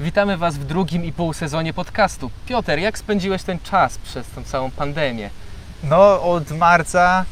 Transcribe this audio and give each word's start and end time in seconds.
Witamy 0.00 0.36
Was 0.36 0.58
w 0.58 0.64
drugim 0.64 1.04
i 1.04 1.12
pół 1.12 1.32
sezonie 1.32 1.72
podcastu. 1.72 2.30
Piotr, 2.46 2.78
jak 2.78 2.98
spędziłeś 2.98 3.42
ten 3.42 3.58
czas 3.58 3.98
przez 3.98 4.26
tą 4.26 4.44
całą 4.44 4.70
pandemię? 4.70 5.30
No 5.84 6.22
od 6.22 6.50
marca, 6.50 7.24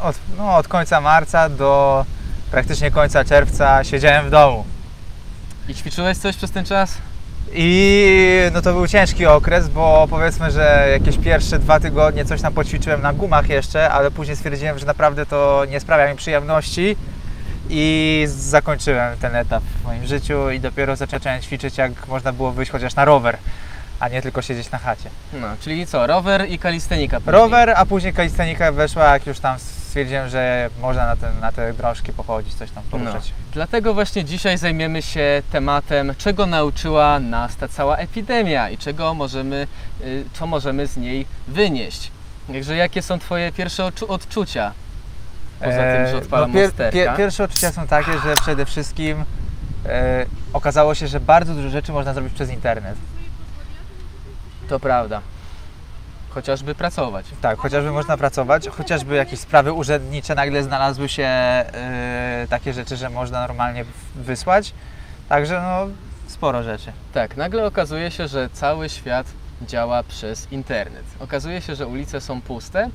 od, 0.00 0.16
no, 0.38 0.56
od 0.56 0.68
końca 0.68 1.00
marca 1.00 1.48
do 1.48 2.04
praktycznie 2.50 2.90
końca 2.90 3.24
czerwca 3.24 3.84
siedziałem 3.84 4.26
w 4.26 4.30
domu. 4.30 4.64
I 5.68 5.74
ćwiczyłeś 5.74 6.18
coś 6.18 6.36
przez 6.36 6.50
ten 6.50 6.64
czas? 6.64 6.98
I 7.52 8.50
no 8.52 8.62
to 8.62 8.72
był 8.72 8.86
ciężki 8.86 9.26
okres, 9.26 9.68
bo 9.68 10.06
powiedzmy, 10.10 10.50
że 10.50 10.88
jakieś 10.92 11.18
pierwsze 11.18 11.58
dwa 11.58 11.80
tygodnie 11.80 12.24
coś 12.24 12.42
tam 12.42 12.52
poćwiczyłem 12.52 13.02
na 13.02 13.12
gumach 13.12 13.48
jeszcze, 13.48 13.90
ale 13.90 14.10
później 14.10 14.36
stwierdziłem, 14.36 14.78
że 14.78 14.86
naprawdę 14.86 15.26
to 15.26 15.64
nie 15.70 15.80
sprawia 15.80 16.10
mi 16.10 16.16
przyjemności 16.16 16.96
i 17.70 18.24
zakończyłem 18.28 19.18
ten 19.18 19.36
etap 19.36 19.62
w 19.64 19.84
moim 19.84 20.06
życiu 20.06 20.50
i 20.50 20.60
dopiero 20.60 20.96
zacząłem 20.96 21.42
ćwiczyć 21.42 21.78
jak 21.78 22.08
można 22.08 22.32
było 22.32 22.52
wyjść 22.52 22.72
chociaż 22.72 22.94
na 22.94 23.04
rower, 23.04 23.36
a 24.00 24.08
nie 24.08 24.22
tylko 24.22 24.42
siedzieć 24.42 24.70
na 24.70 24.78
chacie. 24.78 25.10
No, 25.32 25.46
czyli 25.60 25.86
co, 25.86 26.06
rower 26.06 26.50
i 26.50 26.58
kalistenika 26.58 27.16
później. 27.20 27.32
Rower, 27.34 27.70
a 27.76 27.86
później 27.86 28.12
kalistenika 28.12 28.72
weszła, 28.72 29.12
jak 29.12 29.26
już 29.26 29.38
tam 29.40 29.58
stwierdziłem, 29.58 30.28
że 30.28 30.70
można 30.80 31.06
na, 31.06 31.16
ten, 31.16 31.40
na 31.40 31.52
te 31.52 31.72
drążki 31.72 32.12
pochodzić, 32.12 32.54
coś 32.54 32.70
tam 32.70 32.82
No. 32.92 32.98
poruszać. 32.98 33.32
Dlatego 33.52 33.94
właśnie 33.94 34.24
dzisiaj 34.24 34.58
zajmiemy 34.58 35.02
się 35.02 35.42
tematem, 35.52 36.14
czego 36.18 36.46
nauczyła 36.46 37.20
nas 37.20 37.56
ta 37.56 37.68
cała 37.68 37.96
epidemia 37.96 38.70
i 38.70 38.78
czego 38.78 39.14
możemy, 39.14 39.66
y, 40.00 40.24
co 40.32 40.46
możemy 40.46 40.86
z 40.86 40.96
niej 40.96 41.26
wynieść. 41.48 42.10
Także 42.46 42.76
jakie 42.76 43.02
są 43.02 43.18
Twoje 43.18 43.52
pierwsze 43.52 43.82
odczu- 43.82 44.06
odczucia? 44.08 44.72
Poza 45.58 45.78
tym, 45.78 46.06
że 46.10 46.16
odpalam 46.16 46.52
no, 46.52 46.54
pier, 46.54 46.92
pier, 46.92 47.16
Pierwsze 47.16 47.44
odczucia 47.44 47.72
są 47.72 47.86
takie, 47.86 48.12
że 48.18 48.34
przede 48.34 48.66
wszystkim 48.66 49.24
e, 49.86 50.26
okazało 50.52 50.94
się, 50.94 51.08
że 51.08 51.20
bardzo 51.20 51.54
dużo 51.54 51.68
rzeczy 51.68 51.92
można 51.92 52.14
zrobić 52.14 52.32
przez 52.34 52.50
internet. 52.50 52.96
To 54.68 54.80
prawda. 54.80 55.20
Chociażby 56.30 56.74
pracować. 56.74 57.26
Tak, 57.40 57.58
chociażby 57.58 57.92
można 57.92 58.16
pracować, 58.16 58.68
chociażby 58.68 59.14
jakieś 59.14 59.40
sprawy 59.40 59.72
urzędnicze 59.72 60.34
nagle 60.34 60.62
znalazły 60.62 61.08
się 61.08 61.24
e, 61.24 62.46
takie 62.50 62.72
rzeczy, 62.72 62.96
że 62.96 63.10
można 63.10 63.40
normalnie 63.40 63.84
wysłać. 64.14 64.74
Także 65.28 65.60
no, 65.60 65.86
sporo 66.26 66.62
rzeczy. 66.62 66.92
Tak, 67.12 67.36
nagle 67.36 67.66
okazuje 67.66 68.10
się, 68.10 68.28
że 68.28 68.48
cały 68.52 68.88
świat 68.88 69.26
działa 69.62 70.02
przez 70.02 70.52
internet. 70.52 71.04
Okazuje 71.20 71.60
się, 71.60 71.74
że 71.74 71.86
ulice 71.86 72.20
są 72.20 72.40
puste, 72.40 72.90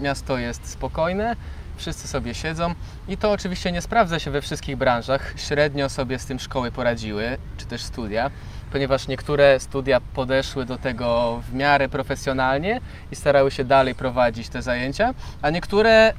miasto 0.00 0.38
jest 0.38 0.68
spokojne, 0.68 1.36
wszyscy 1.76 2.08
sobie 2.08 2.34
siedzą 2.34 2.74
i 3.08 3.16
to 3.16 3.30
oczywiście 3.30 3.72
nie 3.72 3.82
sprawdza 3.82 4.18
się 4.18 4.30
we 4.30 4.40
wszystkich 4.42 4.76
branżach. 4.76 5.34
Średnio 5.36 5.88
sobie 5.88 6.18
z 6.18 6.26
tym 6.26 6.38
szkoły 6.38 6.70
poradziły, 6.70 7.38
czy 7.56 7.66
też 7.66 7.82
studia, 7.82 8.30
ponieważ 8.72 9.08
niektóre 9.08 9.60
studia 9.60 10.00
podeszły 10.00 10.64
do 10.64 10.78
tego 10.78 11.40
w 11.50 11.54
miarę 11.54 11.88
profesjonalnie 11.88 12.80
i 13.12 13.16
starały 13.16 13.50
się 13.50 13.64
dalej 13.64 13.94
prowadzić 13.94 14.48
te 14.48 14.62
zajęcia, 14.62 15.14
a 15.42 15.50
niektóre 15.50 16.14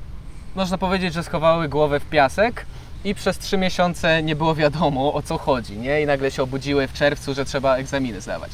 można 0.55 0.77
powiedzieć, 0.77 1.13
że 1.13 1.23
schowały 1.23 1.69
głowę 1.69 1.99
w 1.99 2.05
piasek 2.05 2.65
i 3.03 3.15
przez 3.15 3.37
trzy 3.37 3.57
miesiące 3.57 4.23
nie 4.23 4.35
było 4.35 4.55
wiadomo 4.55 5.13
o 5.13 5.21
co 5.21 5.37
chodzi, 5.37 5.77
nie? 5.77 6.01
I 6.01 6.05
nagle 6.05 6.31
się 6.31 6.43
obudziły 6.43 6.87
w 6.87 6.93
czerwcu, 6.93 7.33
że 7.33 7.45
trzeba 7.45 7.75
egzaminy 7.75 8.21
zdawać. 8.21 8.51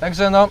Także 0.00 0.30
no, 0.30 0.48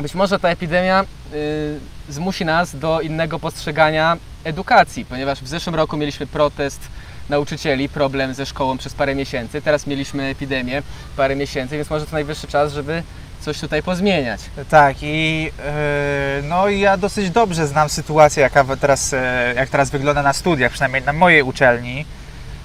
być 0.00 0.14
może 0.14 0.38
ta 0.38 0.48
epidemia 0.48 1.04
y, 1.34 1.80
zmusi 2.08 2.44
nas 2.44 2.76
do 2.76 3.00
innego 3.00 3.38
postrzegania 3.38 4.16
edukacji, 4.44 5.04
ponieważ 5.04 5.40
w 5.40 5.48
zeszłym 5.48 5.74
roku 5.74 5.96
mieliśmy 5.96 6.26
protest 6.26 6.80
nauczycieli, 7.28 7.88
problem 7.88 8.34
ze 8.34 8.46
szkołą 8.46 8.78
przez 8.78 8.94
parę 8.94 9.14
miesięcy, 9.14 9.62
teraz 9.62 9.86
mieliśmy 9.86 10.24
epidemię 10.24 10.82
parę 11.16 11.36
miesięcy, 11.36 11.76
więc 11.76 11.90
może 11.90 12.06
to 12.06 12.12
najwyższy 12.12 12.46
czas, 12.46 12.72
żeby 12.72 13.02
coś 13.40 13.60
tutaj 13.60 13.82
pozmieniać. 13.82 14.40
Tak 14.70 14.96
i 15.02 15.50
e, 15.66 16.42
no 16.42 16.68
ja 16.68 16.96
dosyć 16.96 17.30
dobrze 17.30 17.66
znam 17.66 17.88
sytuację, 17.88 18.42
jaka 18.42 18.64
teraz, 18.76 19.12
e, 19.12 19.52
jak 19.56 19.68
teraz 19.68 19.90
wygląda 19.90 20.22
na 20.22 20.32
studiach, 20.32 20.72
przynajmniej 20.72 21.02
na 21.02 21.12
mojej 21.12 21.42
uczelni. 21.42 22.06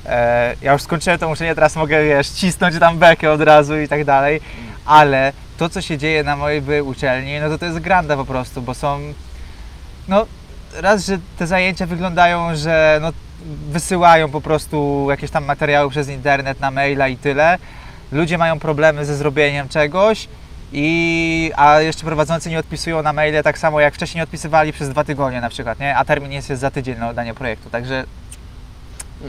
E, 0.05 0.55
ja 0.61 0.73
już 0.73 0.81
skończyłem 0.81 1.19
tą 1.19 1.31
uczelnię, 1.31 1.55
teraz 1.55 1.75
mogę 1.75 2.03
wiesz, 2.03 2.29
cisnąć 2.29 2.79
tam 2.79 2.97
bekę 2.97 3.31
od 3.31 3.41
razu 3.41 3.79
i 3.79 3.87
tak 3.87 4.05
dalej, 4.05 4.41
ale 4.85 5.33
to 5.57 5.69
co 5.69 5.81
się 5.81 5.97
dzieje 5.97 6.23
na 6.23 6.35
mojej 6.35 6.61
byłej 6.61 6.81
uczelni, 6.81 7.39
no 7.39 7.49
to 7.49 7.57
to 7.57 7.65
jest 7.65 7.79
granda 7.79 8.17
po 8.17 8.25
prostu, 8.25 8.61
bo 8.61 8.73
są 8.73 8.99
no 10.07 10.25
raz, 10.75 11.05
że 11.05 11.19
te 11.37 11.47
zajęcia 11.47 11.85
wyglądają, 11.85 12.55
że 12.55 12.99
no, 13.01 13.11
wysyłają 13.69 14.29
po 14.29 14.41
prostu 14.41 15.07
jakieś 15.09 15.31
tam 15.31 15.45
materiały 15.45 15.89
przez 15.89 16.09
internet 16.09 16.59
na 16.59 16.71
maila 16.71 17.07
i 17.07 17.17
tyle. 17.17 17.57
Ludzie 18.11 18.37
mają 18.37 18.59
problemy 18.59 19.05
ze 19.05 19.15
zrobieniem 19.15 19.69
czegoś, 19.69 20.27
i, 20.73 21.51
a 21.55 21.81
jeszcze 21.81 22.05
prowadzący 22.05 22.49
nie 22.49 22.59
odpisują 22.59 23.03
na 23.03 23.13
maile 23.13 23.43
tak 23.43 23.57
samo 23.57 23.79
jak 23.79 23.93
wcześniej 23.93 24.19
nie 24.19 24.23
odpisywali 24.23 24.73
przez 24.73 24.89
dwa 24.89 25.03
tygodnie 25.03 25.41
na 25.41 25.49
przykład, 25.49 25.79
nie? 25.79 25.95
a 25.95 26.05
termin 26.05 26.31
jest 26.31 26.47
za 26.47 26.71
tydzień 26.71 26.97
na 26.97 27.09
oddanie 27.09 27.33
projektu, 27.33 27.69
także 27.69 28.03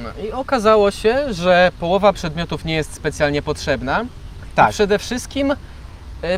No 0.02 0.24
i 0.24 0.32
okazało 0.32 0.90
się, 0.90 1.34
że 1.34 1.72
połowa 1.80 2.12
przedmiotów 2.12 2.64
nie 2.64 2.74
jest 2.74 2.94
specjalnie 2.94 3.42
potrzebna. 3.42 4.04
Tak. 4.54 4.70
I 4.70 4.72
przede 4.72 4.98
wszystkim 4.98 5.54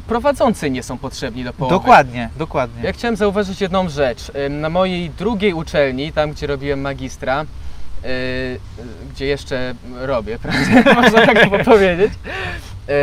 prowadzący 0.07 0.71
nie 0.71 0.83
są 0.83 0.99
potrzebni 0.99 1.45
do 1.45 1.53
połowy. 1.53 1.75
dokładnie, 1.75 2.29
dokładnie. 2.37 2.83
Ja 2.85 2.93
chciałem 2.93 3.17
zauważyć 3.17 3.61
jedną 3.61 3.89
rzecz. 3.89 4.33
Ym, 4.47 4.61
Na 4.61 4.69
mojej 4.69 5.11
drugiej 5.11 5.55
uczelni, 5.55 6.13
tam 6.13 6.33
gdzie 6.33 6.47
robiłem 6.47 6.81
magistra, 6.81 7.45
yy, 8.03 8.09
gdzie 9.15 9.27
jeszcze 9.27 9.75
robię, 10.01 10.39
prawda? 10.43 10.95
można 10.95 11.27
tak 11.27 11.65
powiedzieć, 11.65 12.13
yy, 12.89 12.95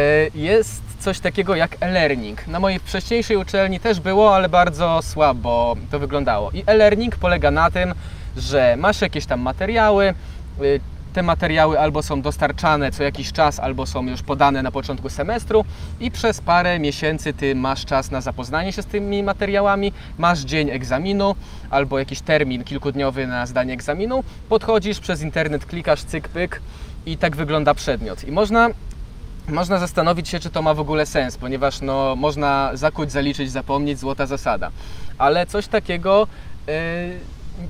jest 0.41 0.81
coś 0.99 1.19
takiego 1.19 1.55
jak 1.55 1.77
e-learning. 1.79 2.47
Na 2.47 2.59
mojej 2.59 2.79
wcześniejszej 2.79 3.37
uczelni 3.37 3.79
też 3.79 3.99
było, 3.99 4.35
ale 4.35 4.49
bardzo 4.49 4.99
słabo 5.03 5.75
to 5.91 5.99
wyglądało. 5.99 6.51
I 6.51 6.63
e-learning 6.67 7.15
polega 7.15 7.51
na 7.51 7.71
tym, 7.71 7.93
że 8.37 8.75
masz 8.77 9.01
jakieś 9.01 9.25
tam 9.25 9.39
materiały, 9.41 10.13
te 11.15 11.23
materiały 11.23 11.79
albo 11.79 12.03
są 12.03 12.21
dostarczane 12.21 12.91
co 12.91 13.03
jakiś 13.03 13.31
czas, 13.31 13.59
albo 13.59 13.85
są 13.85 14.05
już 14.05 14.21
podane 14.21 14.63
na 14.63 14.71
początku 14.71 15.09
semestru 15.09 15.65
i 15.99 16.11
przez 16.11 16.41
parę 16.41 16.79
miesięcy 16.79 17.33
ty 17.33 17.55
masz 17.55 17.85
czas 17.85 18.11
na 18.11 18.21
zapoznanie 18.21 18.73
się 18.73 18.81
z 18.81 18.85
tymi 18.85 19.23
materiałami, 19.23 19.93
masz 20.17 20.39
dzień 20.39 20.69
egzaminu 20.69 21.35
albo 21.69 21.99
jakiś 21.99 22.21
termin 22.21 22.63
kilkudniowy 22.63 23.27
na 23.27 23.45
zdanie 23.45 23.73
egzaminu, 23.73 24.23
podchodzisz 24.49 24.99
przez 24.99 25.21
internet, 25.21 25.65
klikasz 25.65 26.03
cyk 26.03 26.27
pyk 26.27 26.61
i 27.05 27.17
tak 27.17 27.35
wygląda 27.35 27.73
przedmiot. 27.73 28.23
I 28.23 28.31
można 28.31 28.69
można 29.47 29.79
zastanowić 29.79 30.29
się, 30.29 30.39
czy 30.39 30.49
to 30.49 30.61
ma 30.61 30.73
w 30.73 30.79
ogóle 30.79 31.05
sens, 31.05 31.37
ponieważ 31.37 31.81
no, 31.81 32.15
można 32.15 32.71
zakuć, 32.73 33.11
zaliczyć, 33.11 33.51
zapomnieć, 33.51 33.99
złota 33.99 34.25
zasada. 34.25 34.71
Ale 35.17 35.45
coś 35.45 35.67
takiego 35.67 36.27
yy, 36.67 36.73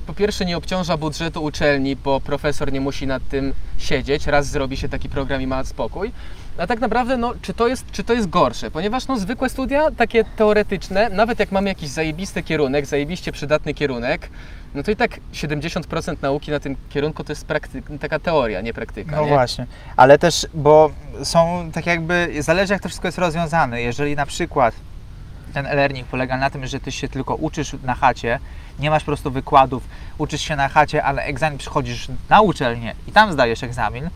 po 0.06 0.14
pierwsze 0.14 0.44
nie 0.44 0.56
obciąża 0.56 0.96
budżetu 0.96 1.44
uczelni, 1.44 1.96
bo 1.96 2.20
profesor 2.20 2.72
nie 2.72 2.80
musi 2.80 3.06
nad 3.06 3.28
tym 3.28 3.52
siedzieć, 3.78 4.26
raz 4.26 4.46
zrobi 4.46 4.76
się 4.76 4.88
taki 4.88 5.08
program 5.08 5.42
i 5.42 5.46
ma 5.46 5.64
spokój. 5.64 6.12
A 6.58 6.66
tak 6.66 6.80
naprawdę, 6.80 7.16
no, 7.16 7.34
czy, 7.42 7.54
to 7.54 7.68
jest, 7.68 7.90
czy 7.92 8.04
to 8.04 8.12
jest 8.12 8.28
gorsze? 8.28 8.70
Ponieważ 8.70 9.06
no, 9.06 9.18
zwykłe 9.18 9.48
studia, 9.48 9.90
takie 9.90 10.24
teoretyczne, 10.24 11.08
nawet 11.10 11.38
jak 11.38 11.52
mamy 11.52 11.68
jakiś 11.68 11.88
zajebisty 11.88 12.42
kierunek, 12.42 12.86
zajebiście 12.86 13.32
przydatny 13.32 13.74
kierunek, 13.74 14.30
no 14.74 14.82
to 14.82 14.90
i 14.90 14.96
tak 14.96 15.20
70% 15.32 16.16
nauki 16.22 16.50
na 16.50 16.60
tym 16.60 16.76
kierunku 16.90 17.24
to 17.24 17.32
jest 17.32 17.46
prakty- 17.46 17.98
taka 17.98 18.18
teoria, 18.18 18.60
nie 18.60 18.74
praktyka. 18.74 19.16
No 19.16 19.22
nie? 19.22 19.28
właśnie, 19.28 19.66
ale 19.96 20.18
też, 20.18 20.46
bo 20.54 20.90
są 21.22 21.70
tak 21.72 21.86
jakby, 21.86 22.34
zależy 22.40 22.72
jak 22.72 22.82
to 22.82 22.88
wszystko 22.88 23.08
jest 23.08 23.18
rozwiązane. 23.18 23.82
Jeżeli 23.82 24.16
na 24.16 24.26
przykład 24.26 24.74
ten 25.56 25.66
e-learning 25.66 26.06
polega 26.06 26.36
na 26.36 26.50
tym, 26.50 26.66
że 26.66 26.80
ty 26.80 26.92
się 26.92 27.08
tylko 27.08 27.34
uczysz 27.34 27.76
na 27.84 27.94
chacie, 27.94 28.38
nie 28.78 28.90
masz 28.90 29.02
po 29.02 29.06
prostu 29.06 29.30
wykładów, 29.30 29.82
uczysz 30.18 30.40
się 30.40 30.56
na 30.56 30.68
chacie, 30.68 31.04
ale 31.04 31.22
egzamin 31.22 31.58
przychodzisz 31.58 32.08
na 32.28 32.40
uczelnię 32.40 32.94
i 33.08 33.12
tam 33.12 33.32
zdajesz 33.32 33.62
egzamin, 33.62 34.10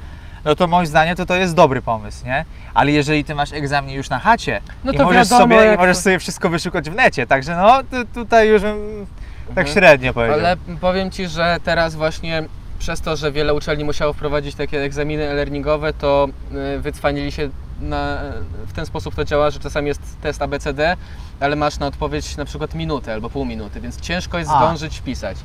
no 0.45 0.55
to 0.55 0.67
moim 0.67 0.87
zdaniem 0.87 1.17
to 1.17 1.27
to 1.27 1.35
jest 1.37 1.55
dobry 1.55 1.83
pomysł, 1.83 2.27
nie? 2.27 2.45
Ale 2.75 2.93
jeżeli 2.93 3.25
ty 3.25 3.35
masz 3.35 3.53
egzamin 3.53 3.95
już 3.95 4.11
na 4.11 4.19
chacie 4.19 4.61
No 4.85 4.93
i, 4.93 4.97
to 4.97 5.05
możesz 5.05 5.29
wiadomo, 5.31 5.55
sobie, 5.55 5.75
i 5.75 5.77
możesz 5.77 5.97
to- 5.97 6.03
sobie 6.03 6.19
wszystko 6.19 6.49
wyszukać 6.49 6.91
w 6.91 6.95
necie, 6.95 7.27
także 7.27 7.57
no 7.57 7.83
tu, 7.83 8.05
tutaj 8.15 8.49
już 8.49 8.63
bym 8.63 9.07
tak 9.49 9.59
Mhm. 9.59 9.67
średnio 9.67 10.15
powiedział. 10.15 10.39
Ale 10.39 10.57
powiem 10.81 11.11
Ci, 11.11 11.29
że 11.29 11.57
teraz 11.65 11.95
właśnie 11.95 12.43
przez 12.79 13.01
to, 13.01 13.17
że 13.17 13.33
wiele 13.33 13.55
uczelni 13.55 13.85
musiało 13.85 14.13
wprowadzić 14.13 14.55
takie 14.55 14.83
egzaminy 14.83 15.29
e-learningowe, 15.31 15.93
to 15.93 16.29
y, 16.77 16.81
wycwanili 16.81 17.33
się 17.33 17.49
na, 17.81 18.19
w 18.67 18.73
ten 18.73 18.87
sposób 18.87 19.15
to 19.15 19.25
działa, 19.25 19.51
że 19.51 19.59
czasami 19.59 19.89
jest 19.89 20.01
test 20.21 20.43
ABCD, 20.43 20.97
ale 21.41 21.57
masz 21.57 21.79
na 21.79 21.87
odpowiedź 21.87 22.37
na 22.37 22.45
przykład 22.45 22.75
minutę 22.75 23.13
albo 23.13 23.31
pół 23.31 23.45
minuty, 23.45 23.81
więc 23.81 24.01
ciężko 24.01 24.39
jest 24.39 24.51
A. 24.51 24.57
zdążyć 24.59 24.99
wpisać. 24.99 25.37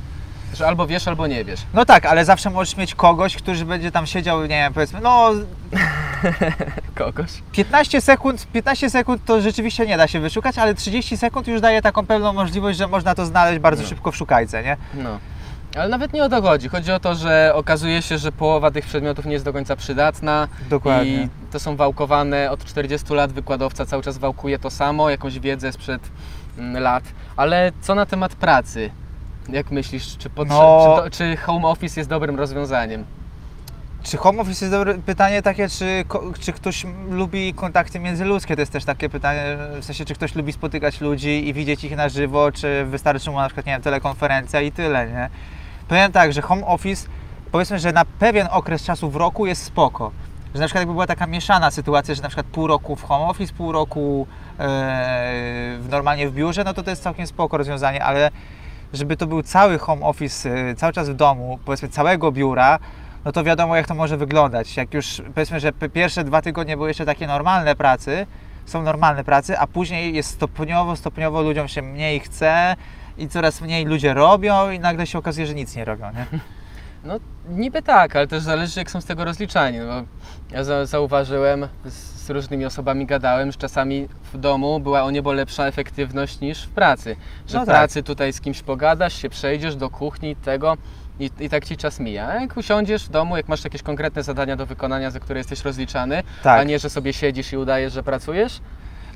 Że 0.54 0.66
albo 0.66 0.86
wiesz, 0.86 1.08
albo 1.08 1.26
nie 1.26 1.44
wiesz. 1.44 1.60
No 1.74 1.84
tak, 1.84 2.06
ale 2.06 2.24
zawsze 2.24 2.50
możesz 2.50 2.76
mieć 2.76 2.94
kogoś, 2.94 3.36
który 3.36 3.64
będzie 3.64 3.92
tam 3.92 4.06
siedział, 4.06 4.42
nie 4.42 4.48
wiem, 4.48 4.74
powiedzmy, 4.74 5.00
no 5.00 5.30
Kogoś. 6.94 7.30
15 7.52 8.00
sekund, 8.00 8.46
15 8.52 8.90
sekund 8.90 9.24
to 9.24 9.40
rzeczywiście 9.40 9.86
nie 9.86 9.96
da 9.96 10.08
się 10.08 10.20
wyszukać, 10.20 10.58
ale 10.58 10.74
30 10.74 11.16
sekund 11.16 11.46
już 11.48 11.60
daje 11.60 11.82
taką 11.82 12.06
pewną 12.06 12.32
możliwość, 12.32 12.78
że 12.78 12.86
można 12.88 13.14
to 13.14 13.26
znaleźć 13.26 13.58
bardzo 13.60 13.82
No. 13.82 13.88
szybko 13.88 14.12
w 14.12 14.16
szukajce, 14.16 14.62
nie? 14.62 14.76
No. 14.94 15.18
Ale 15.74 15.88
nawet 15.88 16.12
nie 16.12 16.24
o 16.24 16.28
to 16.28 16.42
chodzi. 16.42 16.68
Chodzi 16.68 16.92
o 16.92 17.00
to, 17.00 17.14
że 17.14 17.52
okazuje 17.54 18.02
się, 18.02 18.18
że 18.18 18.32
połowa 18.32 18.70
tych 18.70 18.86
przedmiotów 18.86 19.26
nie 19.26 19.32
jest 19.32 19.44
do 19.44 19.52
końca 19.52 19.76
przydatna. 19.76 20.48
Dokładnie. 20.70 21.12
I 21.12 21.28
to 21.52 21.60
są 21.60 21.76
wałkowane 21.76 22.50
od 22.50 22.64
40 22.64 23.14
lat. 23.14 23.32
Wykładowca 23.32 23.86
cały 23.86 24.02
czas 24.02 24.18
wałkuje 24.18 24.58
to 24.58 24.70
samo, 24.70 25.10
jakąś 25.10 25.38
wiedzę 25.38 25.72
sprzed 25.72 26.02
mm, 26.58 26.82
lat. 26.82 27.04
Ale 27.36 27.72
co 27.80 27.94
na 27.94 28.06
temat 28.06 28.34
pracy? 28.34 28.90
Jak 29.48 29.70
myślisz, 29.70 30.16
czy, 30.18 30.30
potrze- 30.30 30.48
No. 30.48 30.96
czy, 30.98 31.02
do, 31.04 31.10
czy 31.10 31.36
home 31.36 31.68
office 31.68 32.00
jest 32.00 32.10
dobrym 32.10 32.36
rozwiązaniem? 32.36 33.04
Czy 34.02 34.16
home 34.16 34.42
office 34.42 34.64
jest 34.64 34.74
dobre 34.76 34.94
pytanie 34.94 35.42
takie, 35.42 35.68
czy, 35.68 36.04
ko- 36.08 36.32
czy 36.40 36.52
ktoś 36.52 36.84
m- 36.84 36.92
lubi 37.10 37.54
kontakty 37.54 38.00
międzyludzkie? 38.00 38.54
To 38.56 38.62
jest 38.62 38.72
też 38.72 38.84
takie 38.84 39.08
pytanie, 39.08 39.56
w 39.80 39.84
sensie, 39.84 40.04
czy 40.04 40.14
ktoś 40.14 40.34
lubi 40.34 40.52
spotykać 40.52 41.00
ludzi 41.00 41.48
i 41.48 41.52
widzieć 41.54 41.84
ich 41.84 41.96
na 41.96 42.08
żywo, 42.08 42.52
czy 42.52 42.84
wystarczy 42.84 43.30
mu 43.30 43.36
na 43.36 43.46
przykład, 43.46 43.66
nie 43.66 43.72
wiem, 43.72 43.82
telekonferencja 43.82 44.60
i 44.60 44.72
tyle, 44.72 45.06
nie? 45.08 45.30
Powiem 45.88 46.12
tak, 46.12 46.32
że 46.32 46.42
home 46.42 46.66
office, 46.66 47.08
powiedzmy, 47.52 47.78
że 47.78 47.92
na 47.92 48.04
pewien 48.04 48.48
okres 48.50 48.84
czasu 48.84 49.10
w 49.10 49.16
roku 49.16 49.46
jest 49.46 49.64
spoko. 49.64 50.12
Że 50.54 50.60
na 50.60 50.66
przykład 50.66 50.80
jakby 50.80 50.92
była 50.92 51.06
taka 51.06 51.26
mieszana 51.26 51.70
sytuacja, 51.70 52.14
że 52.14 52.22
na 52.22 52.28
przykład 52.28 52.46
pół 52.46 52.66
roku 52.66 52.96
w 52.96 53.02
home 53.02 53.24
office, 53.24 53.54
pół 53.54 53.72
roku 53.72 54.26
e, 54.58 54.64
w, 55.80 55.86
normalnie 55.90 56.28
w 56.28 56.34
biurze, 56.34 56.64
no 56.64 56.74
to 56.74 56.82
to 56.82 56.90
jest 56.90 57.02
całkiem 57.02 57.26
spoko 57.26 57.56
rozwiązanie, 57.56 58.04
ale 58.04 58.30
żeby 58.92 59.16
to 59.16 59.26
był 59.26 59.42
cały 59.42 59.78
home 59.78 60.06
office, 60.06 60.50
e, 60.50 60.74
cały 60.74 60.92
czas 60.92 61.10
w 61.10 61.14
domu, 61.14 61.58
powiedzmy 61.64 61.88
całego 61.88 62.32
biura, 62.32 62.78
no 63.24 63.32
to 63.32 63.44
wiadomo 63.44 63.76
jak 63.76 63.86
to 63.86 63.94
może 63.94 64.16
wyglądać. 64.16 64.76
Jak 64.76 64.94
już 64.94 65.22
powiedzmy, 65.34 65.60
że 65.60 65.72
pierwsze 65.72 66.24
dwa 66.24 66.42
tygodnie 66.42 66.76
były 66.76 66.88
jeszcze 66.88 67.04
takie 67.04 67.26
normalne 67.26 67.76
pracy, 67.76 68.26
są 68.66 68.82
normalne 68.82 69.24
pracy, 69.24 69.58
a 69.58 69.66
później 69.66 70.14
jest 70.14 70.30
stopniowo, 70.30 70.96
stopniowo 70.96 71.42
ludziom 71.42 71.68
się 71.68 71.82
mniej 71.82 72.20
chce 72.20 72.76
i 73.18 73.28
coraz 73.28 73.60
mniej 73.60 73.84
ludzie 73.84 74.14
robią 74.14 74.70
i 74.70 74.78
nagle 74.80 75.06
się 75.06 75.18
okazuje, 75.18 75.46
że 75.46 75.54
nic 75.54 75.76
nie 75.76 75.84
robią, 75.84 76.06
nie? 76.12 76.26
No 77.04 77.14
niby 77.48 77.82
tak, 77.82 78.16
ale 78.16 78.26
też 78.26 78.42
zależy 78.42 78.80
jak 78.80 78.90
są 78.90 79.00
z 79.00 79.04
tego 79.04 79.24
rozliczani. 79.24 79.78
No, 79.78 79.84
bo 79.86 80.02
ja 80.56 80.64
za, 80.64 80.86
zauważyłem, 80.86 81.68
z, 81.84 81.92
z 81.94 82.30
różnymi 82.30 82.64
osobami 82.64 83.06
gadałem, 83.06 83.52
że 83.52 83.58
czasami 83.58 84.08
w 84.32 84.38
domu 84.38 84.80
była 84.80 85.02
o 85.02 85.10
niebo 85.10 85.32
lepsza 85.32 85.66
efektywność 85.66 86.40
niż 86.40 86.62
w 86.62 86.70
pracy. 86.70 87.16
Że 87.48 87.58
No 87.58 87.62
w 87.64 87.66
tak. 87.66 87.74
pracy 87.76 88.02
tutaj 88.02 88.32
z 88.32 88.40
kimś 88.40 88.62
pogadasz, 88.62 89.14
się 89.22 89.28
przejdziesz 89.28 89.76
do 89.76 89.90
kuchni, 89.90 90.36
tego 90.36 90.76
i, 91.20 91.30
i 91.40 91.48
tak 91.48 91.64
ci 91.64 91.76
czas 91.76 92.00
mija. 92.00 92.28
A 92.28 92.40
jak 92.40 92.56
usiądziesz 92.56 93.04
w 93.04 93.08
domu, 93.08 93.36
jak 93.36 93.48
masz 93.48 93.64
jakieś 93.64 93.82
konkretne 93.82 94.22
zadania 94.22 94.56
do 94.56 94.66
wykonania, 94.66 95.10
za 95.10 95.20
które 95.20 95.40
jesteś 95.40 95.64
rozliczany, 95.64 96.22
Tak. 96.42 96.60
a 96.60 96.64
nie, 96.64 96.78
że 96.78 96.90
sobie 96.90 97.12
siedzisz 97.12 97.52
i 97.52 97.56
udajesz, 97.56 97.92
że 97.92 98.02
pracujesz, 98.02 98.60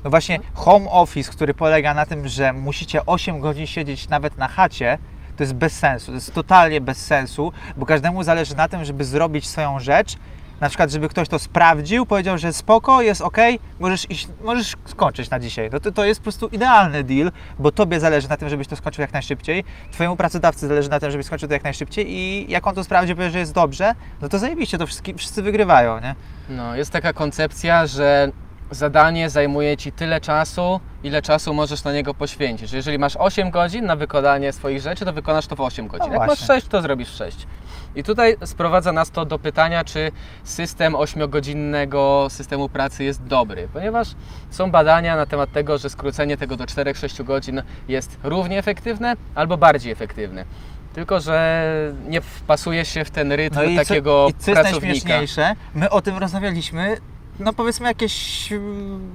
No 0.03 0.09
właśnie 0.09 0.39
home 0.53 0.89
office, 0.89 1.31
który 1.31 1.53
polega 1.53 1.93
na 1.93 2.05
tym, 2.05 2.27
że 2.27 2.53
musicie 2.53 3.05
8 3.05 3.39
godzin 3.39 3.67
siedzieć 3.67 4.09
nawet 4.09 4.37
na 4.37 4.47
chacie, 4.47 4.97
to 5.37 5.43
jest 5.43 5.53
bez 5.53 5.73
sensu. 5.73 6.05
To 6.05 6.11
jest 6.11 6.33
totalnie 6.33 6.81
bez 6.81 7.05
sensu, 7.05 7.51
bo 7.77 7.85
każdemu 7.85 8.23
zależy 8.23 8.55
na 8.55 8.67
tym, 8.67 8.85
żeby 8.85 9.03
zrobić 9.03 9.47
swoją 9.47 9.79
rzecz. 9.79 10.15
Na 10.61 10.69
przykład, 10.69 10.91
żeby 10.91 11.09
ktoś 11.09 11.27
to 11.27 11.39
sprawdził, 11.39 12.05
powiedział, 12.05 12.37
że 12.37 12.53
spoko, 12.53 13.01
jest 13.01 13.21
ok, 13.21 13.37
możesz, 13.79 14.11
iść, 14.11 14.27
możesz 14.43 14.75
skończyć 14.85 15.29
na 15.29 15.39
dzisiaj. 15.39 15.69
No 15.73 15.79
to, 15.79 15.91
to 15.91 16.05
jest 16.05 16.19
po 16.19 16.23
prostu 16.23 16.47
idealny 16.47 17.03
deal, 17.03 17.31
bo 17.59 17.71
tobie 17.71 17.99
zależy 17.99 18.29
na 18.29 18.37
tym, 18.37 18.49
żebyś 18.49 18.67
to 18.67 18.75
skończył 18.75 19.01
jak 19.01 19.13
najszybciej, 19.13 19.63
twojemu 19.91 20.15
pracodawcy 20.15 20.67
zależy 20.67 20.89
na 20.89 20.99
tym, 20.99 21.11
żebyś 21.11 21.25
skończył 21.25 21.47
to 21.47 21.53
jak 21.53 21.63
najszybciej 21.63 22.11
i 22.11 22.51
jak 22.51 22.67
on 22.67 22.75
to 22.75 22.83
sprawdzi, 22.83 23.15
powie, 23.15 23.29
że 23.29 23.39
jest 23.39 23.53
dobrze, 23.53 23.95
no 24.21 24.29
to 24.29 24.39
zajebiście, 24.39 24.77
to 24.77 24.87
wszyscy, 24.87 25.13
wszyscy 25.17 25.41
wygrywają, 25.41 25.99
nie? 25.99 26.15
No, 26.49 26.75
jest 26.75 26.91
taka 26.91 27.13
koncepcja, 27.13 27.87
że 27.87 28.31
zadanie 28.71 29.29
zajmuje 29.29 29.77
Ci 29.77 29.91
tyle 29.91 30.21
czasu, 30.21 30.79
ile 31.03 31.21
czasu 31.21 31.53
możesz 31.53 31.83
na 31.83 31.93
niego 31.93 32.13
poświęcić. 32.13 32.69
Że 32.69 32.77
Jeżeli 32.77 32.99
masz 32.99 33.15
8 33.15 33.51
godzin 33.51 33.85
na 33.85 33.95
wykonanie 33.95 34.53
swoich 34.53 34.81
rzeczy, 34.81 35.05
to 35.05 35.13
wykonasz 35.13 35.47
to 35.47 35.55
w 35.55 35.61
8 35.61 35.87
godzin. 35.87 36.11
Jak 36.11 36.19
masz 36.19 36.27
właśnie. 36.27 36.47
6, 36.47 36.67
to 36.67 36.81
zrobisz 36.81 37.09
6. 37.09 37.47
I 37.95 38.03
tutaj 38.03 38.35
sprowadza 38.45 38.91
nas 38.91 39.11
to 39.11 39.25
do 39.25 39.39
pytania, 39.39 39.83
czy 39.83 40.11
system 40.43 40.93
8-godzinnego 40.93 42.29
systemu 42.29 42.69
pracy 42.69 43.03
jest 43.03 43.23
dobry, 43.23 43.67
ponieważ 43.73 44.07
są 44.49 44.71
badania 44.71 45.15
na 45.15 45.25
temat 45.25 45.51
tego, 45.51 45.77
że 45.77 45.89
skrócenie 45.89 46.37
tego 46.37 46.57
do 46.57 46.63
4-6 46.63 47.23
godzin 47.23 47.61
jest 47.87 48.17
równie 48.23 48.59
efektywne 48.59 49.15
albo 49.35 49.57
bardziej 49.57 49.91
efektywne. 49.91 50.45
Tylko, 50.93 51.19
że 51.19 51.63
nie 52.07 52.21
wpasuje 52.21 52.85
się 52.85 53.05
w 53.05 53.11
ten 53.11 53.31
rytm 53.31 53.55
No 53.55 53.63
i 53.63 53.75
takiego 53.75 54.27
co, 54.27 54.29
i 54.29 54.33
co 54.43 54.51
jest 54.51 54.61
pracownika. 54.61 54.87
najśmieszniejsze, 54.87 55.55
my 55.73 55.89
o 55.89 56.01
tym 56.01 56.17
rozmawialiśmy, 56.17 56.97
no 57.39 57.53
powiedzmy 57.53 57.87
jakieś 57.87 58.51
mm, 58.51 59.11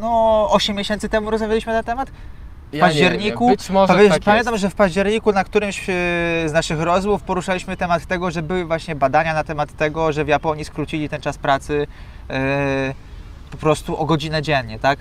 no 0.00 0.48
8 0.50 0.76
miesięcy 0.76 1.08
temu 1.08 1.30
rozmawialiśmy 1.30 1.72
na 1.72 1.78
ten 1.78 1.86
temat. 1.86 2.10
W 2.10 2.74
Ja 2.74 2.78
wiem, 2.78 2.80
październiku, 2.80 3.56
tak 4.10 4.22
pamiętam, 4.24 4.58
że 4.58 4.70
w 4.70 4.74
październiku 4.74 5.32
na 5.32 5.44
którymś 5.44 5.88
e, 5.88 5.92
z 6.46 6.52
naszych 6.52 6.80
rozmów 6.80 7.22
poruszaliśmy 7.22 7.76
temat 7.76 8.06
tego, 8.06 8.30
że 8.30 8.42
były 8.42 8.64
właśnie 8.64 8.94
badania 8.94 9.34
na 9.34 9.44
temat 9.44 9.76
tego, 9.76 10.12
że 10.12 10.24
w 10.24 10.28
Japonii 10.28 10.64
skrócili 10.64 11.08
ten 11.08 11.20
czas 11.20 11.38
pracy 11.38 11.86
e, 12.30 12.94
po 13.50 13.56
prostu 13.56 13.96
o 13.96 14.04
godzinę 14.04 14.42
dziennie, 14.42 14.78
tak? 14.78 14.98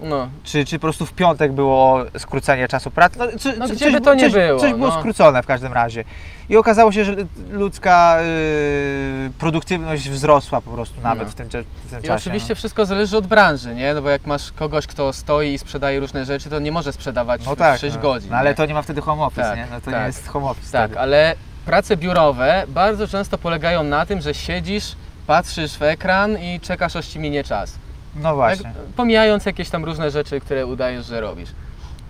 No, 0.00 0.28
Czy, 0.44 0.64
czy 0.64 0.78
po 0.78 0.82
prostu 0.82 1.06
w 1.06 1.12
piątek 1.12 1.52
było 1.52 1.98
skrócenie 2.18 2.68
czasu 2.68 2.90
pracy? 2.90 3.18
No, 3.18 3.26
czy, 3.40 3.56
No 3.58 3.66
gdzie 3.68 3.76
coś, 3.76 3.92
by 3.92 4.00
to 4.00 4.14
nie 4.14 4.20
coś, 4.30 4.32
było, 4.32 4.60
Coś 4.60 4.72
było 4.72 4.88
no. 4.88 4.98
skrócone 4.98 5.42
w 5.42 5.46
każdym 5.46 5.72
razie. 5.72 6.04
I 6.48 6.56
okazało 6.56 6.92
się, 6.92 7.04
że 7.04 7.14
ludzka 7.50 8.18
y, 8.22 9.30
produktywność 9.38 10.10
wzrosła 10.10 10.60
po 10.60 10.70
prostu 10.70 11.00
nawet 11.00 11.24
No. 11.28 11.30
w 11.30 11.34
tym, 11.34 11.48
w 11.48 11.50
tym 11.50 11.64
I 12.00 12.02
czasie. 12.02 12.14
oczywiście 12.14 12.54
wszystko 12.54 12.86
zależy 12.86 13.16
od 13.16 13.26
branży, 13.26 13.74
nie? 13.74 13.94
No 13.94 14.02
bo 14.02 14.10
jak 14.10 14.26
masz 14.26 14.52
kogoś, 14.52 14.86
kto 14.86 15.12
stoi 15.12 15.52
i 15.52 15.58
sprzedaje 15.58 16.00
różne 16.00 16.24
rzeczy, 16.24 16.50
to 16.50 16.58
nie 16.58 16.72
może 16.72 16.92
sprzedawać 16.92 17.44
no. 17.44 17.50
no 17.50 17.56
tak, 17.56 17.80
6 17.80 17.96
no. 17.96 18.02
godzin. 18.02 18.30
No, 18.30 18.36
ale 18.36 18.50
nie? 18.50 18.56
to 18.56 18.66
nie 18.66 18.74
ma 18.74 18.82
wtedy 18.82 19.00
home 19.00 19.22
office, 19.22 19.42
Tak, 19.42 19.56
nie? 19.56 19.66
No 19.70 19.80
to 19.80 19.90
tak. 19.90 20.00
nie 20.00 20.06
jest 20.06 20.28
home 20.28 20.46
office 20.46 20.72
Tak, 20.72 20.84
wtedy. 20.90 21.00
ale 21.00 21.34
prace 21.66 21.96
biurowe 21.96 22.64
bardzo 22.68 23.08
często 23.08 23.38
polegają 23.38 23.82
na 23.84 24.06
tym, 24.06 24.20
że 24.20 24.34
siedzisz, 24.34 24.96
patrzysz 25.26 25.76
w 25.78 25.82
ekran 25.82 26.38
i 26.38 26.60
czekasz, 26.60 26.96
aż 26.96 27.06
ci 27.06 27.18
minie 27.18 27.44
czas. 27.44 27.78
No 28.16 28.34
właśnie. 28.34 28.64
Tak, 28.64 28.72
pomijając 28.96 29.46
jakieś 29.46 29.70
tam 29.70 29.84
różne 29.84 30.10
rzeczy, 30.10 30.40
które 30.40 30.66
udajesz, 30.66 31.06
że 31.06 31.20
robisz. 31.20 31.50